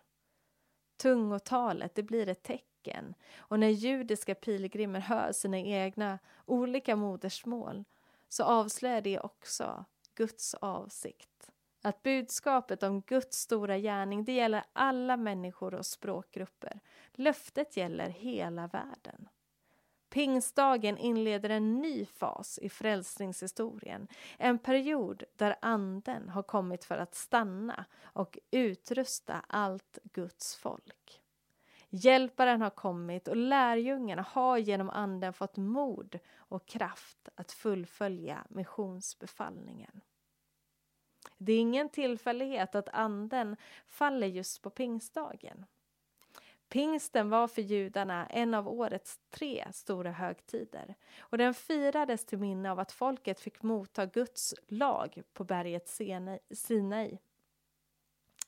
Tungotalet, 0.97 1.95
det 1.95 2.03
blir 2.03 2.29
ett 2.29 2.43
tecken 2.43 3.15
och 3.37 3.61
när 3.61 3.69
judiska 3.69 4.35
pilgrimer 4.35 5.01
hör 5.01 5.33
sina 5.33 5.59
egna 5.59 6.19
olika 6.47 6.97
modersmål 6.97 7.85
så 8.29 8.45
avslöjar 8.45 9.01
det 9.01 9.21
också 9.21 9.85
Guds 10.15 10.55
avsikt. 10.55 11.51
Att 11.83 12.03
budskapet 12.03 12.83
om 12.83 13.01
Guds 13.01 13.39
stora 13.39 13.79
gärning, 13.79 14.25
det 14.25 14.33
gäller 14.33 14.65
alla 14.73 15.17
människor 15.17 15.75
och 15.75 15.87
språkgrupper. 15.87 16.81
Löftet 17.13 17.77
gäller 17.77 18.09
hela 18.09 18.67
världen. 18.67 19.29
Pingstdagen 20.13 20.99
inleder 20.99 21.51
en 21.51 21.79
ny 21.79 22.07
fas 22.07 22.59
i 22.59 22.69
frälsningshistorien. 22.69 24.09
En 24.39 24.59
period 24.59 25.25
där 25.37 25.57
anden 25.63 26.29
har 26.29 26.43
kommit 26.43 26.85
för 26.85 26.99
att 26.99 27.15
stanna 27.15 27.85
och 28.03 28.39
utrusta 28.51 29.45
allt 29.47 29.99
Guds 30.03 30.57
folk. 30.57 31.23
Hjälparen 31.89 32.63
har 32.63 32.71
kommit 32.71 33.29
och 33.29 33.37
lärjungarna 33.37 34.23
har 34.23 34.59
genom 34.59 34.91
anden 34.91 35.33
fått 35.33 35.57
mod 35.57 36.19
och 36.37 36.67
kraft 36.67 37.29
att 37.35 37.53
fullfölja 37.53 38.47
missionsbefallningen. 38.49 40.01
Det 41.39 41.53
är 41.53 41.59
ingen 41.59 41.89
tillfällighet 41.89 42.75
att 42.75 42.89
anden 42.89 43.57
faller 43.87 44.27
just 44.27 44.63
på 44.63 44.71
pingstdagen. 44.71 45.67
Pingsten 46.73 47.31
var 47.31 47.49
för 47.49 47.63
judarna 47.63 48.27
en 48.27 48.55
av 48.55 48.69
årets 48.69 49.21
tre 49.31 49.67
stora 49.73 50.11
högtider 50.13 50.95
och 51.21 51.39
den 51.39 51.55
firades 51.55 52.27
till 52.27 52.39
minne 52.39 52.71
av 52.71 52.79
att 52.79 52.93
folket 52.93 53.41
fick 53.41 53.63
motta 53.63 54.07
Guds 54.07 54.55
lag 54.69 55.23
på 55.33 55.45
berget 55.45 55.89
Sinai. 56.51 57.19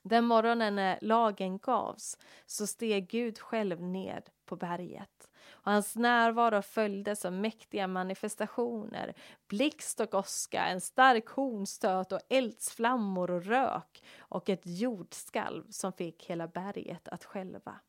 Den 0.02 0.24
morgonen 0.24 0.76
när 0.76 0.98
lagen 1.00 1.58
gavs 1.58 2.18
så 2.46 2.66
steg 2.66 3.08
Gud 3.08 3.38
själv 3.38 3.82
ned 3.82 4.30
på 4.44 4.56
berget 4.56 5.30
och 5.48 5.72
hans 5.72 5.96
närvaro 5.96 6.62
följdes 6.62 7.24
av 7.24 7.32
mäktiga 7.32 7.86
manifestationer, 7.86 9.14
blixt 9.48 10.00
och 10.00 10.14
åska, 10.14 10.66
en 10.66 10.80
stark 10.80 11.28
hornstöt 11.28 12.12
och 12.12 12.20
eldsflammor 12.28 13.30
och 13.30 13.44
rök 13.44 14.04
och 14.18 14.48
ett 14.48 14.62
jordskalv 14.64 15.70
som 15.70 15.92
fick 15.92 16.26
hela 16.30 16.48
berget 16.48 17.08
att 17.08 17.24
skälva. 17.24 17.80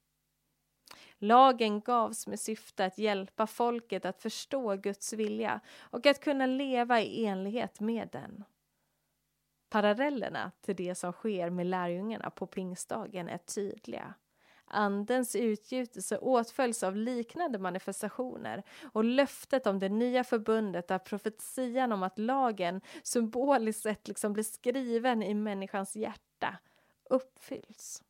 Lagen 1.19 1.81
gavs 1.81 2.27
med 2.27 2.39
syfte 2.39 2.85
att 2.85 2.97
hjälpa 2.97 3.47
folket 3.47 4.05
att 4.05 4.21
förstå 4.21 4.75
Guds 4.75 5.13
vilja 5.13 5.59
och 5.79 6.05
att 6.05 6.19
kunna 6.19 6.45
leva 6.45 7.01
i 7.01 7.25
enlighet 7.25 7.79
med 7.79 8.09
den. 8.11 8.43
Parallellerna 9.69 10.51
till 10.61 10.75
det 10.75 10.95
som 10.95 11.11
sker 11.11 11.49
med 11.49 11.65
lärjungarna 11.65 12.29
på 12.29 12.47
pingstdagen 12.47 13.29
är 13.29 13.37
tydliga. 13.37 14.13
Andens 14.67 15.35
utgjutelse 15.35 16.17
åtföljs 16.17 16.83
av 16.83 16.95
liknande 16.95 17.59
manifestationer 17.59 18.63
och 18.93 19.03
löftet 19.03 19.67
om 19.67 19.79
det 19.79 19.89
nya 19.89 20.23
förbundet 20.23 20.87
där 20.87 20.99
profetian 20.99 21.91
om 21.91 22.03
att 22.03 22.19
lagen 22.19 22.81
symboliskt 23.03 23.83
sett 23.83 24.07
liksom 24.07 24.33
blir 24.33 24.43
skriven 24.43 25.23
i 25.23 25.33
människans 25.33 25.95
hjärta 25.95 26.57
uppfylls. 27.09 28.03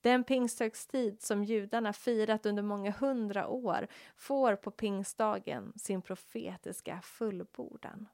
Den 0.00 0.24
pingsthögstid 0.24 1.22
som 1.22 1.44
judarna 1.44 1.92
firat 1.92 2.46
under 2.46 2.62
många 2.62 2.90
hundra 2.90 3.48
år 3.48 3.88
får 4.16 4.56
på 4.56 4.70
pingstdagen 4.70 5.72
sin 5.76 6.02
profetiska 6.02 7.00
fullbordan. 7.00 8.08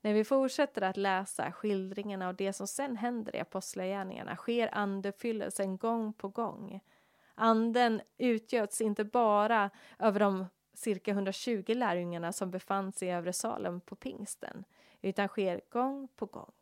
När 0.00 0.12
vi 0.14 0.24
fortsätter 0.24 0.82
att 0.82 0.96
läsa 0.96 1.52
skildringarna 1.52 2.28
av 2.28 2.36
det 2.36 2.52
som 2.52 2.66
sen 2.66 2.96
händer 2.96 3.36
i 3.36 3.40
Apostlagärningarna 3.40 4.36
sker 4.36 4.74
andefyllelsen 4.74 5.76
gång 5.76 6.12
på 6.12 6.28
gång. 6.28 6.80
Anden 7.34 8.00
utgöts 8.18 8.80
inte 8.80 9.04
bara 9.04 9.70
över 9.98 10.20
de 10.20 10.46
cirka 10.74 11.10
120 11.10 11.64
lärjungarna 11.68 12.32
som 12.32 12.50
befann 12.50 12.92
sig 12.92 13.08
i 13.08 13.10
övre 13.10 13.32
salen 13.32 13.80
på 13.80 13.96
pingsten, 13.96 14.64
utan 15.00 15.28
sker 15.28 15.60
gång 15.70 16.08
på 16.16 16.26
gång. 16.26 16.52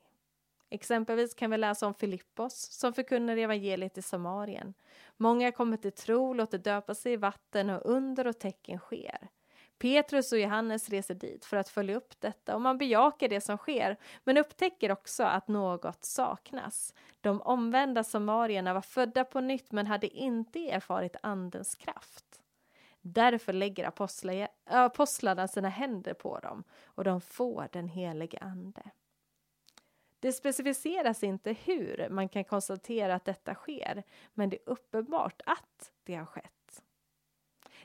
Exempelvis 0.71 1.35
kan 1.35 1.51
vi 1.51 1.57
läsa 1.57 1.87
om 1.87 1.95
Filippos 1.95 2.55
som 2.55 2.93
förkunnar 2.93 3.37
evangeliet 3.37 3.99
i 3.99 4.03
Samarien. 4.03 4.75
Många 5.17 5.53
kommer 5.53 5.77
till 5.77 5.93
tro, 5.93 6.35
låter 6.35 6.59
döpa 6.59 6.95
sig 6.95 7.13
i 7.13 7.17
vatten 7.17 7.71
och 7.71 7.83
under 7.85 8.27
och 8.27 8.39
tecken 8.39 8.79
sker. 8.79 9.29
Petrus 9.79 10.33
och 10.33 10.39
Johannes 10.39 10.89
reser 10.89 11.15
dit 11.15 11.45
för 11.45 11.57
att 11.57 11.69
följa 11.69 11.97
upp 11.97 12.21
detta 12.21 12.55
och 12.55 12.61
man 12.61 12.79
bejakar 12.79 13.29
det 13.29 13.41
som 13.41 13.57
sker 13.57 13.97
men 14.25 14.39
upptäcker 14.39 14.93
också 14.93 15.23
att 15.23 15.49
något 15.49 16.05
saknas. 16.05 16.95
De 17.21 17.41
omvända 17.41 18.05
samarierna 18.05 18.75
var 18.75 18.81
födda 18.81 19.25
på 19.25 19.41
nytt 19.41 19.73
men 19.73 19.87
hade 19.87 20.07
inte 20.07 20.71
erfarit 20.71 21.17
Andens 21.23 21.75
kraft. 21.75 22.43
Därför 23.01 23.53
lägger 23.53 23.85
äh, 23.85 24.49
apostlarna 24.67 25.49
sina 25.49 25.69
händer 25.69 26.15
på 26.15 26.39
dem 26.39 26.65
och 26.85 27.05
de 27.05 27.21
får 27.21 27.69
den 27.73 27.89
helige 27.89 28.39
Ande. 28.41 28.83
Det 30.21 30.33
specificeras 30.33 31.23
inte 31.23 31.53
hur 31.53 32.09
man 32.11 32.29
kan 32.29 32.45
konstatera 32.45 33.15
att 33.15 33.25
detta 33.25 33.55
sker, 33.55 34.03
men 34.35 34.51
det 34.51 34.57
är 34.57 34.71
uppenbart 34.71 35.43
att 35.47 35.93
det 36.05 36.15
har 36.15 36.27
skett. 36.27 36.83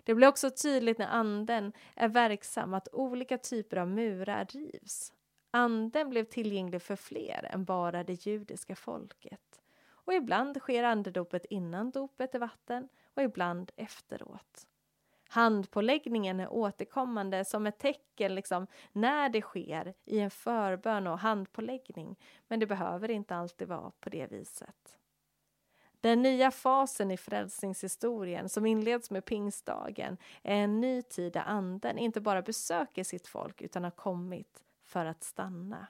Det 0.03 0.15
blir 0.15 0.27
också 0.27 0.49
tydligt 0.49 0.97
när 0.97 1.07
anden 1.07 1.73
är 1.95 2.07
verksam 2.07 2.73
att 2.73 2.87
olika 2.91 3.37
typer 3.37 3.77
av 3.77 3.87
murar 3.87 4.45
rivs. 4.45 5.13
Anden 5.51 6.09
blev 6.09 6.23
tillgänglig 6.23 6.81
för 6.81 6.95
fler 6.95 7.49
än 7.53 7.65
bara 7.65 8.03
det 8.03 8.25
judiska 8.25 8.75
folket. 8.75 9.61
Och 9.89 10.13
ibland 10.13 10.57
sker 10.57 10.83
andedopet 10.83 11.45
innan 11.45 11.91
dopet 11.91 12.35
i 12.35 12.37
vatten 12.37 12.89
och 13.13 13.23
ibland 13.23 13.71
efteråt. 13.75 14.67
Handpåläggningen 15.33 16.39
är 16.39 16.53
återkommande 16.53 17.45
som 17.45 17.67
ett 17.67 17.77
tecken 17.77 18.35
liksom, 18.35 18.67
när 18.91 19.29
det 19.29 19.41
sker 19.41 19.93
i 20.05 20.19
en 20.19 20.31
förbön 20.31 21.07
och 21.07 21.19
handpåläggning, 21.19 22.19
men 22.47 22.59
det 22.59 22.67
behöver 22.67 23.11
inte 23.11 23.35
alltid 23.35 23.67
vara 23.67 23.91
på 23.99 24.09
det 24.09 24.31
viset. 24.31 24.97
Den 26.01 26.21
nya 26.21 26.51
fasen 26.51 27.11
i 27.11 27.17
frälsningshistorien 27.17 28.49
som 28.49 28.65
inleds 28.65 29.11
med 29.11 29.25
pingstdagen 29.25 30.17
är 30.43 30.55
en 30.55 30.81
ny 30.81 31.01
tid 31.01 31.33
där 31.33 31.43
anden 31.45 31.97
inte 31.97 32.21
bara 32.21 32.41
besöker 32.41 33.03
sitt 33.03 33.27
folk 33.27 33.61
utan 33.61 33.83
har 33.83 33.91
kommit 33.91 34.63
för 34.85 35.05
att 35.05 35.23
stanna. 35.23 35.87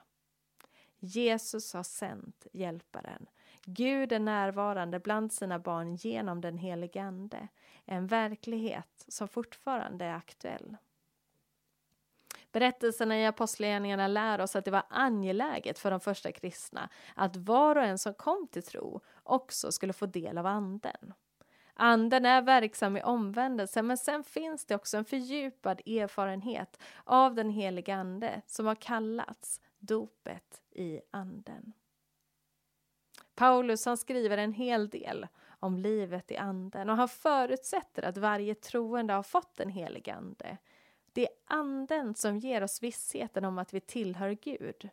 Jesus 0.98 1.74
har 1.74 1.82
sänt 1.82 2.46
Hjälparen. 2.52 3.26
Gud 3.64 4.12
är 4.12 4.18
närvarande 4.18 5.00
bland 5.00 5.32
sina 5.32 5.58
barn 5.58 5.94
genom 5.94 6.40
den 6.40 6.58
helige 6.58 7.02
Ande. 7.02 7.48
En 7.86 8.06
verklighet 8.06 9.04
som 9.08 9.28
fortfarande 9.28 10.04
är 10.04 10.14
aktuell. 10.14 10.76
Berättelserna 12.52 13.18
i 13.18 13.26
Apostlagärningarna 13.26 14.08
lär 14.08 14.40
oss 14.40 14.56
att 14.56 14.64
det 14.64 14.70
var 14.70 14.82
angeläget 14.88 15.78
för 15.78 15.90
de 15.90 16.00
första 16.00 16.32
kristna 16.32 16.88
att 17.14 17.36
var 17.36 17.76
och 17.76 17.84
en 17.84 17.98
som 17.98 18.14
kom 18.14 18.48
till 18.48 18.62
tro 18.62 19.00
också 19.22 19.72
skulle 19.72 19.92
få 19.92 20.06
del 20.06 20.38
av 20.38 20.46
Anden. 20.46 21.14
Anden 21.74 22.26
är 22.26 22.42
verksam 22.42 22.96
i 22.96 23.02
omvändelse, 23.02 23.82
men 23.82 23.98
sen 23.98 24.24
finns 24.24 24.66
det 24.66 24.74
också 24.74 24.96
en 24.96 25.04
fördjupad 25.04 25.80
erfarenhet 25.86 26.80
av 27.04 27.34
den 27.34 27.50
heliga 27.50 27.94
Ande 27.94 28.42
som 28.46 28.66
har 28.66 28.74
kallats 28.74 29.60
dopet 29.78 30.62
i 30.70 31.00
Anden. 31.10 31.72
Paulus 33.34 33.86
han 33.86 33.96
skriver 33.96 34.38
en 34.38 34.52
hel 34.52 34.88
del 34.88 35.26
om 35.62 35.78
livet 35.78 36.30
i 36.30 36.36
anden 36.36 36.90
och 36.90 36.96
han 36.96 37.08
förutsätter 37.08 38.02
att 38.02 38.16
varje 38.16 38.54
troende 38.54 39.12
har 39.12 39.22
fått 39.22 39.60
en 39.60 39.68
helig 39.68 40.10
ande. 40.10 40.58
Det 41.12 41.22
är 41.22 41.34
anden 41.44 42.14
som 42.14 42.38
ger 42.38 42.62
oss 42.62 42.82
vissheten 42.82 43.44
om 43.44 43.58
att 43.58 43.74
vi 43.74 43.80
tillhör 43.80 44.30
Gud. 44.30 44.88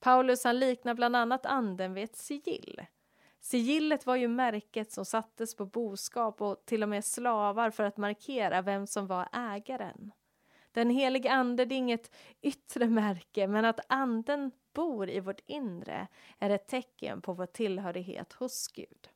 Paulus 0.00 0.44
han 0.44 0.58
liknar 0.58 0.94
bland 0.94 1.16
annat 1.16 1.46
anden 1.46 1.94
vid 1.94 2.04
ett 2.04 2.16
sigill. 2.16 2.86
Sigillet 3.40 4.06
var 4.06 4.16
ju 4.16 4.28
märket 4.28 4.92
som 4.92 5.04
sattes 5.04 5.56
på 5.56 5.66
boskap 5.66 6.40
och 6.40 6.62
till 6.64 6.82
och 6.82 6.88
med 6.88 7.04
slavar 7.04 7.70
för 7.70 7.84
att 7.84 7.96
markera 7.96 8.62
vem 8.62 8.86
som 8.86 9.06
var 9.06 9.28
ägaren. 9.32 10.12
Den 10.72 10.90
helige 10.90 11.30
ande 11.30 11.62
är 11.62 11.72
inget 11.72 12.14
yttre 12.42 12.86
märke, 12.86 13.46
men 13.46 13.64
att 13.64 13.80
anden 13.88 14.50
bor 14.72 15.10
i 15.10 15.20
vårt 15.20 15.40
inre 15.46 16.06
är 16.38 16.50
ett 16.50 16.68
tecken 16.68 17.22
på 17.22 17.32
vår 17.32 17.46
tillhörighet 17.46 18.32
hos 18.32 18.68
Gud. 18.68 19.11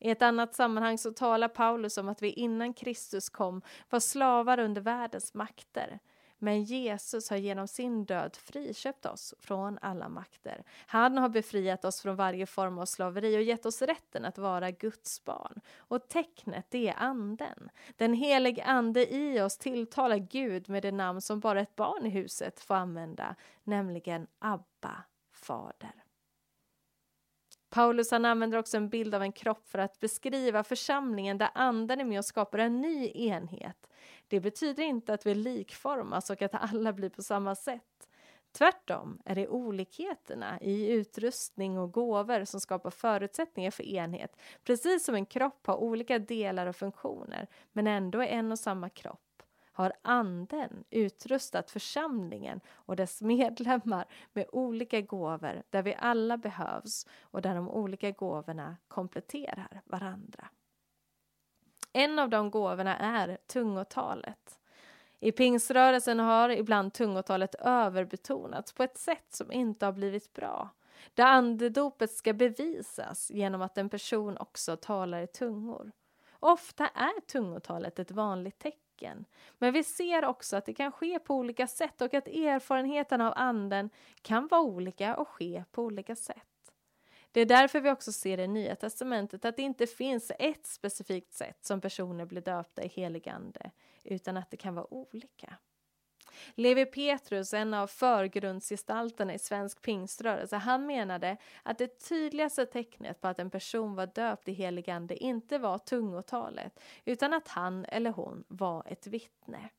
I 0.00 0.10
ett 0.10 0.22
annat 0.22 0.54
sammanhang 0.54 0.98
så 0.98 1.12
talar 1.12 1.48
Paulus 1.48 1.98
om 1.98 2.08
att 2.08 2.22
vi 2.22 2.30
innan 2.30 2.74
Kristus 2.74 3.28
kom 3.28 3.62
var 3.90 4.00
slavar 4.00 4.58
under 4.58 4.80
världens 4.80 5.34
makter. 5.34 5.98
Men 6.42 6.62
Jesus 6.62 7.30
har 7.30 7.36
genom 7.36 7.68
sin 7.68 8.04
död 8.04 8.36
friköpt 8.36 9.06
oss 9.06 9.34
från 9.38 9.78
alla 9.82 10.08
makter. 10.08 10.64
Han 10.86 11.18
har 11.18 11.28
befriat 11.28 11.84
oss 11.84 12.00
från 12.02 12.16
varje 12.16 12.46
form 12.46 12.78
av 12.78 12.86
slaveri 12.86 13.38
och 13.38 13.42
gett 13.42 13.66
oss 13.66 13.82
rätten 13.82 14.24
att 14.24 14.38
vara 14.38 14.70
Guds 14.70 15.24
barn. 15.24 15.60
Och 15.78 16.08
tecknet, 16.08 16.66
det 16.68 16.88
är 16.88 16.94
anden. 16.98 17.70
Den 17.96 18.14
helige 18.14 18.64
ande 18.64 19.14
i 19.14 19.40
oss 19.40 19.58
tilltalar 19.58 20.16
Gud 20.16 20.68
med 20.68 20.82
det 20.82 20.92
namn 20.92 21.20
som 21.20 21.40
bara 21.40 21.60
ett 21.60 21.76
barn 21.76 22.06
i 22.06 22.10
huset 22.10 22.60
får 22.60 22.74
använda, 22.74 23.34
nämligen 23.64 24.26
Abba, 24.38 25.04
Fader. 25.32 25.99
Paulus 27.70 28.10
han 28.10 28.24
använder 28.24 28.58
också 28.58 28.76
en 28.76 28.88
bild 28.88 29.14
av 29.14 29.22
en 29.22 29.32
kropp 29.32 29.68
för 29.68 29.78
att 29.78 30.00
beskriva 30.00 30.64
församlingen 30.64 31.38
där 31.38 31.50
anden 31.54 32.00
är 32.00 32.04
med 32.04 32.18
och 32.18 32.24
skapar 32.24 32.58
en 32.58 32.80
ny 32.80 33.10
enhet. 33.14 33.86
Det 34.28 34.40
betyder 34.40 34.82
inte 34.82 35.14
att 35.14 35.26
vi 35.26 35.34
likformas 35.34 36.30
och 36.30 36.42
att 36.42 36.54
alla 36.54 36.92
blir 36.92 37.08
på 37.08 37.22
samma 37.22 37.54
sätt. 37.54 38.08
Tvärtom 38.52 39.22
är 39.24 39.34
det 39.34 39.48
olikheterna 39.48 40.60
i 40.60 40.90
utrustning 40.90 41.78
och 41.78 41.92
gåvor 41.92 42.44
som 42.44 42.60
skapar 42.60 42.90
förutsättningar 42.90 43.70
för 43.70 43.82
enhet. 43.82 44.36
Precis 44.64 45.04
som 45.04 45.14
en 45.14 45.26
kropp 45.26 45.66
har 45.66 45.76
olika 45.76 46.18
delar 46.18 46.66
och 46.66 46.76
funktioner, 46.76 47.46
men 47.72 47.86
ändå 47.86 48.20
är 48.20 48.26
en 48.26 48.52
och 48.52 48.58
samma 48.58 48.88
kropp 48.88 49.29
har 49.80 49.92
Anden 50.02 50.84
utrustat 50.90 51.70
församlingen 51.70 52.60
och 52.72 52.96
dess 52.96 53.22
medlemmar 53.22 54.06
med 54.32 54.46
olika 54.52 55.00
gåvor 55.00 55.62
där 55.70 55.82
vi 55.82 55.94
alla 55.98 56.36
behövs 56.36 57.06
och 57.20 57.42
där 57.42 57.54
de 57.54 57.68
olika 57.68 58.10
gåvorna 58.10 58.76
kompletterar 58.88 59.82
varandra. 59.84 60.48
En 61.92 62.18
av 62.18 62.28
de 62.28 62.50
gåvorna 62.50 62.96
är 62.96 63.38
tungotalet. 63.46 64.58
I 65.20 65.32
pingströrelsen 65.32 66.18
har 66.18 66.48
ibland 66.48 66.92
tungotalet 66.92 67.54
överbetonats 67.54 68.72
på 68.72 68.82
ett 68.82 68.98
sätt 68.98 69.26
som 69.28 69.52
inte 69.52 69.86
har 69.86 69.92
blivit 69.92 70.32
bra. 70.32 70.68
Där 71.14 71.24
andedopet 71.24 72.10
ska 72.10 72.32
bevisas 72.32 73.30
genom 73.30 73.62
att 73.62 73.78
en 73.78 73.88
person 73.88 74.36
också 74.36 74.76
talar 74.76 75.22
i 75.22 75.26
tungor. 75.26 75.92
Ofta 76.32 76.86
är 76.88 77.20
tungotalet 77.20 77.98
ett 77.98 78.10
vanligt 78.10 78.58
tecken 78.58 78.89
tecken. 79.00 79.24
Men 79.58 79.72
vi 79.72 79.84
ser 79.84 80.24
också 80.24 80.56
att 80.56 80.66
det 80.66 80.74
kan 80.74 80.92
ske 80.92 81.18
på 81.18 81.34
olika 81.34 81.66
sätt 81.66 82.00
och 82.00 82.14
att 82.14 82.28
erfarenheten 82.28 83.20
av 83.20 83.32
anden 83.36 83.90
kan 84.22 84.48
vara 84.48 84.60
olika 84.60 85.16
och 85.16 85.28
ske 85.28 85.64
på 85.70 85.82
olika 85.82 86.16
sätt. 86.16 86.46
Det 87.32 87.40
är 87.40 87.46
därför 87.46 87.80
vi 87.80 87.90
också 87.90 88.12
ser 88.12 88.38
i 88.38 88.48
Nya 88.48 88.76
testamentet 88.76 89.44
att 89.44 89.56
det 89.56 89.62
inte 89.62 89.86
finns 89.86 90.32
ett 90.38 90.66
specifikt 90.66 91.32
sätt 91.32 91.58
som 91.64 91.80
personer 91.80 92.24
blir 92.24 92.40
döpta 92.40 92.82
i 92.82 92.88
helig 92.88 93.28
ande, 93.28 93.70
utan 94.04 94.36
att 94.36 94.50
det 94.50 94.56
kan 94.56 94.74
vara 94.74 94.94
olika. 94.94 95.56
Levi 96.54 96.86
Petrus, 96.86 97.54
en 97.54 97.74
av 97.74 97.86
förgrundsgestalterna 97.86 99.34
i 99.34 99.38
svensk 99.38 99.82
pingströrelse, 99.82 100.56
han 100.56 100.86
menade 100.86 101.36
att 101.62 101.78
det 101.78 102.08
tydligaste 102.08 102.66
tecknet 102.66 103.20
på 103.20 103.28
att 103.28 103.38
en 103.38 103.50
person 103.50 103.94
var 103.94 104.06
döpt 104.06 104.48
i 104.48 104.52
helig 104.52 104.90
ande 104.90 105.16
inte 105.16 105.58
var 105.58 105.78
tungotalet, 105.78 106.80
utan 107.04 107.32
att 107.32 107.48
han 107.48 107.84
eller 107.84 108.10
hon 108.10 108.44
var 108.48 108.82
ett 108.86 109.06
vittne. 109.06 109.70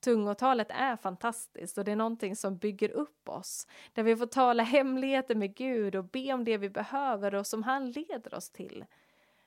Tungotalet 0.00 0.70
är 0.70 0.96
fantastiskt 0.96 1.78
och 1.78 1.84
det 1.84 1.92
är 1.92 1.96
någonting 1.96 2.36
som 2.36 2.56
bygger 2.56 2.90
upp 2.90 3.28
oss, 3.28 3.66
där 3.92 4.02
vi 4.02 4.16
får 4.16 4.26
tala 4.26 4.62
hemligheter 4.62 5.34
med 5.34 5.54
Gud 5.54 5.94
och 5.94 6.04
be 6.04 6.32
om 6.32 6.44
det 6.44 6.56
vi 6.56 6.70
behöver 6.70 7.34
och 7.34 7.46
som 7.46 7.62
han 7.62 7.90
leder 7.90 8.34
oss 8.34 8.50
till. 8.50 8.84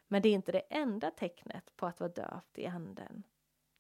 Men 0.08 0.22
det 0.22 0.30
är 0.30 0.34
inte 0.34 0.52
det 0.52 0.64
enda 0.70 1.12
tecknet 1.12 1.76
på 1.76 1.86
att 1.86 2.00
vara 2.00 2.12
döpt 2.12 2.58
i 2.60 2.66
anden. 2.66 3.24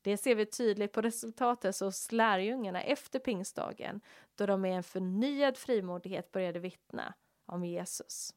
Det 0.03 0.17
ser 0.17 0.35
vi 0.35 0.45
tydligt 0.45 0.91
på 0.91 1.01
resultatet 1.01 1.79
hos 1.79 2.11
lärjungarna 2.11 2.81
efter 2.81 3.19
pingstdagen, 3.19 4.01
då 4.35 4.45
de 4.45 4.61
med 4.61 4.77
en 4.77 4.83
förnyad 4.83 5.57
frimodighet 5.57 6.31
började 6.31 6.59
vittna 6.59 7.13
om 7.45 7.65
Jesus. 7.65 8.35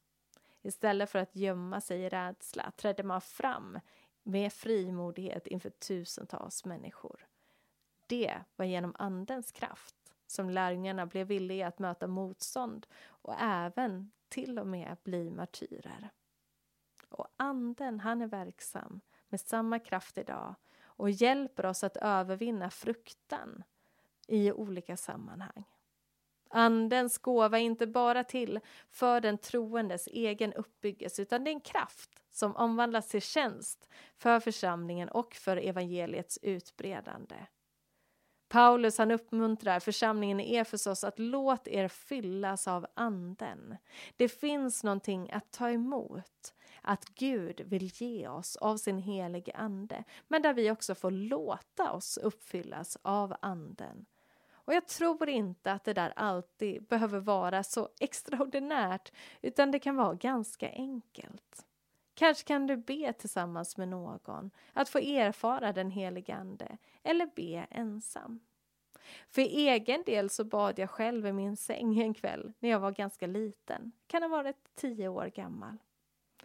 Istället 0.62 1.10
för 1.10 1.18
att 1.18 1.36
gömma 1.36 1.80
sig 1.80 2.00
i 2.00 2.08
rädsla 2.08 2.72
trädde 2.76 3.02
man 3.02 3.20
fram 3.20 3.78
med 4.22 4.52
frimodighet 4.52 5.46
inför 5.46 5.70
tusentals 5.70 6.64
människor. 6.64 7.26
Det 8.06 8.40
var 8.56 8.66
genom 8.66 8.94
Andens 8.98 9.52
kraft 9.52 9.96
som 10.26 10.50
lärjungarna 10.50 11.06
blev 11.06 11.26
villiga 11.26 11.66
att 11.66 11.78
möta 11.78 12.06
motstånd 12.06 12.86
och 13.06 13.34
även 13.40 14.10
till 14.28 14.58
och 14.58 14.66
med 14.66 14.96
bli 15.02 15.30
martyrer. 15.30 16.10
Och 17.08 17.28
Anden, 17.36 18.00
han 18.00 18.22
är 18.22 18.26
verksam 18.26 19.00
med 19.28 19.40
samma 19.40 19.78
kraft 19.78 20.18
idag 20.18 20.54
och 20.96 21.10
hjälper 21.10 21.66
oss 21.66 21.84
att 21.84 21.96
övervinna 21.96 22.70
fruktan 22.70 23.64
i 24.28 24.52
olika 24.52 24.96
sammanhang. 24.96 25.64
Andens 26.50 27.18
gåva 27.18 27.58
är 27.58 27.62
inte 27.62 27.86
bara 27.86 28.24
till 28.24 28.60
för 28.90 29.20
den 29.20 29.38
troendes 29.38 30.06
egen 30.06 30.52
uppbyggelse 30.52 31.22
utan 31.22 31.44
det 31.44 31.50
är 31.50 31.54
en 31.54 31.60
kraft 31.60 32.22
som 32.32 32.56
omvandlas 32.56 33.08
till 33.08 33.22
tjänst 33.22 33.88
för 34.16 34.40
församlingen 34.40 35.08
och 35.08 35.34
för 35.34 35.56
evangeliets 35.56 36.38
utbredande. 36.42 37.36
Paulus 38.48 38.98
han 38.98 39.10
uppmuntrar 39.10 39.80
församlingen 39.80 40.40
i 40.40 40.56
Efesos 40.56 41.04
att 41.04 41.18
låt 41.18 41.68
er 41.68 41.88
fyllas 41.88 42.68
av 42.68 42.86
anden. 42.94 43.76
Det 44.16 44.28
finns 44.28 44.84
någonting 44.84 45.30
att 45.32 45.50
ta 45.50 45.70
emot, 45.70 46.54
att 46.86 47.04
Gud 47.14 47.60
vill 47.60 47.90
ge 47.94 48.28
oss 48.28 48.56
av 48.56 48.76
sin 48.76 48.98
helige 48.98 49.52
ande, 49.52 50.04
men 50.28 50.42
där 50.42 50.54
vi 50.54 50.70
också 50.70 50.94
får 50.94 51.10
låta 51.10 51.92
oss 51.92 52.16
uppfyllas 52.16 52.98
av 53.02 53.36
anden. 53.40 54.06
Och 54.50 54.74
jag 54.74 54.88
tror 54.88 55.28
inte 55.28 55.72
att 55.72 55.84
det 55.84 55.94
där 55.94 56.12
alltid 56.16 56.86
behöver 56.86 57.20
vara 57.20 57.62
så 57.62 57.88
extraordinärt, 58.00 59.12
utan 59.42 59.70
det 59.70 59.78
kan 59.78 59.96
vara 59.96 60.14
ganska 60.14 60.70
enkelt. 60.70 61.66
Kanske 62.14 62.44
kan 62.44 62.66
du 62.66 62.76
be 62.76 63.12
tillsammans 63.12 63.76
med 63.76 63.88
någon, 63.88 64.50
att 64.72 64.88
få 64.88 64.98
erfara 64.98 65.72
den 65.72 65.90
helige 65.90 66.34
Ande, 66.34 66.78
eller 67.02 67.30
be 67.36 67.66
ensam. 67.70 68.40
För 69.30 69.42
egen 69.42 70.02
del 70.06 70.30
så 70.30 70.44
bad 70.44 70.78
jag 70.78 70.90
själv 70.90 71.26
i 71.26 71.32
min 71.32 71.56
säng 71.56 72.00
en 72.00 72.14
kväll 72.14 72.52
när 72.58 72.68
jag 72.68 72.80
var 72.80 72.92
ganska 72.92 73.26
liten, 73.26 73.92
kan 74.06 74.22
ha 74.22 74.28
varit 74.28 74.74
tio 74.74 75.08
år 75.08 75.26
gammal. 75.26 75.78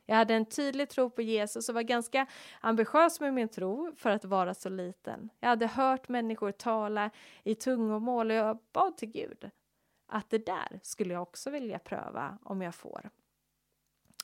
Jag 0.06 0.16
hade 0.16 0.34
en 0.34 0.46
tydlig 0.46 0.90
tro 0.90 1.10
på 1.10 1.22
Jesus 1.22 1.70
och 1.70 1.76
var 1.76 1.82
ganska 1.82 2.26
ambitiös 2.62 3.20
med 3.20 3.34
min 3.34 3.50
tro 3.50 3.96
för 3.96 4.10
att 4.10 4.26
vara 4.26 4.54
så 4.54 4.70
liten. 4.70 5.30
Jag 5.40 5.50
hade 5.50 5.68
hört 5.68 6.10
människor 6.10 6.52
tala 6.52 7.10
i 7.44 7.56
tungomål 7.56 8.32
och 8.32 8.38
jag 8.38 8.60
bad 8.74 8.98
till 8.98 9.12
Gud 9.12 9.50
att 10.08 10.30
det 10.30 10.46
där 10.46 10.80
skulle 10.84 11.14
jag 11.14 11.22
också 11.22 11.50
vilja 11.50 11.80
pröva 11.80 12.38
om 12.44 12.62
jag 12.62 12.76
får. 12.76 13.10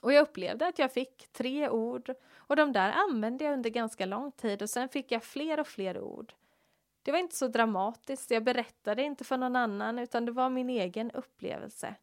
Och 0.02 0.14
jag 0.14 0.22
upplevde 0.22 0.68
att 0.68 0.80
jag 0.80 0.94
fick 0.94 1.28
tre 1.32 1.70
ord 1.70 2.14
och 2.36 2.56
de 2.56 2.72
där 2.72 2.92
använde 2.92 3.44
jag 3.46 3.54
under 3.54 3.70
ganska 3.70 4.06
lång 4.06 4.32
tid 4.32 4.62
och 4.62 4.70
sen 4.70 4.90
fick 4.90 5.12
jag 5.12 5.24
fler 5.24 5.60
och 5.60 5.68
fler 5.68 6.02
ord. 6.02 6.34
Det 7.04 7.12
var 7.12 7.20
inte 7.20 7.36
så 7.36 7.48
dramatiskt, 7.48 8.32
jag 8.32 8.44
berättade 8.44 9.04
inte 9.04 9.24
för 9.24 9.38
någon 9.38 9.56
annan 9.56 10.00
utan 10.00 10.26
det 10.26 10.32
var 10.32 10.50
min 10.50 10.70
egen 10.70 11.12
upplevelse. 11.12 11.96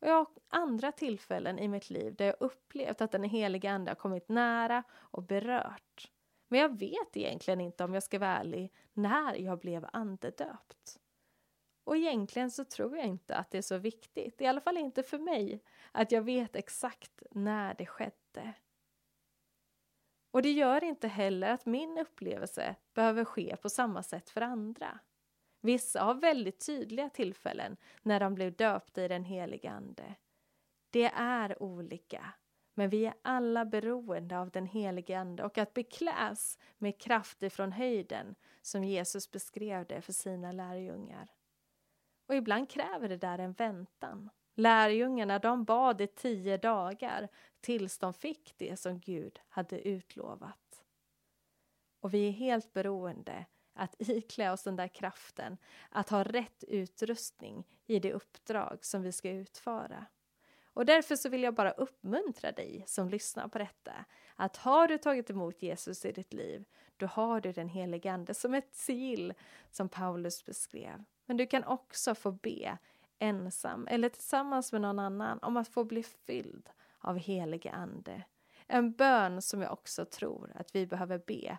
Och 0.00 0.08
jag 0.08 0.14
har 0.14 0.26
andra 0.48 0.92
tillfällen 0.92 1.58
i 1.58 1.68
mitt 1.68 1.90
liv 1.90 2.14
där 2.14 2.26
jag 2.26 2.36
upplevt 2.40 3.00
att 3.00 3.12
den 3.12 3.24
heliga 3.24 3.70
Ande 3.70 3.90
har 3.90 3.96
kommit 3.96 4.28
nära 4.28 4.82
och 4.92 5.22
berört. 5.22 6.10
Men 6.48 6.60
jag 6.60 6.78
vet 6.78 7.16
egentligen 7.16 7.60
inte 7.60 7.84
om 7.84 7.94
jag 7.94 8.02
ska 8.02 8.18
vara 8.18 8.38
ärlig 8.38 8.72
när 8.92 9.34
jag 9.34 9.58
blev 9.58 9.86
andedöpt. 9.92 11.00
Och 11.84 11.96
egentligen 11.96 12.50
så 12.50 12.64
tror 12.64 12.96
jag 12.96 13.06
inte 13.06 13.36
att 13.36 13.50
det 13.50 13.58
är 13.58 13.62
så 13.62 13.78
viktigt, 13.78 14.40
i 14.40 14.46
alla 14.46 14.60
fall 14.60 14.76
inte 14.76 15.02
för 15.02 15.18
mig, 15.18 15.62
att 15.92 16.12
jag 16.12 16.22
vet 16.22 16.56
exakt 16.56 17.22
när 17.30 17.74
det 17.74 17.86
skedde. 17.86 18.54
Och 20.30 20.42
det 20.42 20.52
gör 20.52 20.84
inte 20.84 21.08
heller 21.08 21.52
att 21.52 21.66
min 21.66 21.98
upplevelse 21.98 22.76
behöver 22.94 23.24
ske 23.24 23.56
på 23.56 23.68
samma 23.68 24.02
sätt 24.02 24.30
för 24.30 24.40
andra. 24.40 24.98
Vissa 25.60 26.02
har 26.02 26.14
väldigt 26.14 26.66
tydliga 26.66 27.10
tillfällen 27.10 27.76
när 28.02 28.20
de 28.20 28.34
blev 28.34 28.56
döpta 28.56 29.04
i 29.04 29.08
den 29.08 29.24
helige 29.24 29.70
Ande. 29.70 30.14
Det 30.90 31.10
är 31.14 31.62
olika, 31.62 32.34
men 32.74 32.90
vi 32.90 33.06
är 33.06 33.14
alla 33.22 33.64
beroende 33.64 34.38
av 34.38 34.50
den 34.50 34.66
helige 34.66 35.18
Ande 35.18 35.44
och 35.44 35.58
att 35.58 35.74
bekläs 35.74 36.58
med 36.78 37.00
kraft 37.00 37.42
ifrån 37.42 37.72
höjden 37.72 38.34
som 38.62 38.84
Jesus 38.84 39.30
beskrev 39.30 39.86
det 39.86 40.00
för 40.00 40.12
sina 40.12 40.52
lärjungar. 40.52 41.30
Och 42.26 42.34
ibland 42.34 42.70
kräver 42.70 43.08
det 43.08 43.16
där 43.16 43.38
en 43.38 43.52
väntan. 43.52 44.30
Lärjungarna 44.54 45.38
de 45.38 45.64
bad 45.64 46.00
i 46.00 46.06
tio 46.06 46.56
dagar 46.56 47.28
tills 47.60 47.98
de 47.98 48.14
fick 48.14 48.54
det 48.58 48.76
som 48.76 49.00
Gud 49.00 49.40
hade 49.48 49.88
utlovat. 49.88 50.84
Och 52.00 52.14
vi 52.14 52.28
är 52.28 52.32
helt 52.32 52.72
beroende 52.72 53.46
att 53.74 53.94
iklä 53.98 54.52
oss 54.52 54.62
den 54.62 54.76
där 54.76 54.88
kraften, 54.88 55.56
att 55.90 56.10
ha 56.10 56.24
rätt 56.24 56.64
utrustning 56.64 57.66
i 57.86 57.98
det 57.98 58.12
uppdrag 58.12 58.78
som 58.84 59.02
vi 59.02 59.12
ska 59.12 59.30
utföra. 59.30 60.06
Och 60.72 60.86
därför 60.86 61.16
så 61.16 61.28
vill 61.28 61.42
jag 61.42 61.54
bara 61.54 61.70
uppmuntra 61.70 62.52
dig 62.52 62.84
som 62.86 63.08
lyssnar 63.08 63.48
på 63.48 63.58
detta, 63.58 64.04
att 64.36 64.56
har 64.56 64.88
du 64.88 64.98
tagit 64.98 65.30
emot 65.30 65.62
Jesus 65.62 66.04
i 66.04 66.12
ditt 66.12 66.32
liv, 66.32 66.64
då 66.96 67.06
har 67.06 67.40
du 67.40 67.52
den 67.52 67.68
helige 67.68 68.12
Ande 68.12 68.34
som 68.34 68.54
ett 68.54 68.74
sigill 68.74 69.34
som 69.70 69.88
Paulus 69.88 70.44
beskrev. 70.44 71.04
Men 71.26 71.36
du 71.36 71.46
kan 71.46 71.64
också 71.64 72.14
få 72.14 72.32
be 72.32 72.78
ensam 73.18 73.86
eller 73.90 74.08
tillsammans 74.08 74.72
med 74.72 74.80
någon 74.80 74.98
annan 74.98 75.38
om 75.42 75.56
att 75.56 75.68
få 75.68 75.84
bli 75.84 76.02
fylld 76.02 76.70
av 76.98 77.16
helige 77.16 77.70
Ande. 77.70 78.22
En 78.66 78.92
bön 78.92 79.42
som 79.42 79.62
jag 79.62 79.72
också 79.72 80.04
tror 80.04 80.52
att 80.54 80.74
vi 80.74 80.86
behöver 80.86 81.18
be 81.18 81.58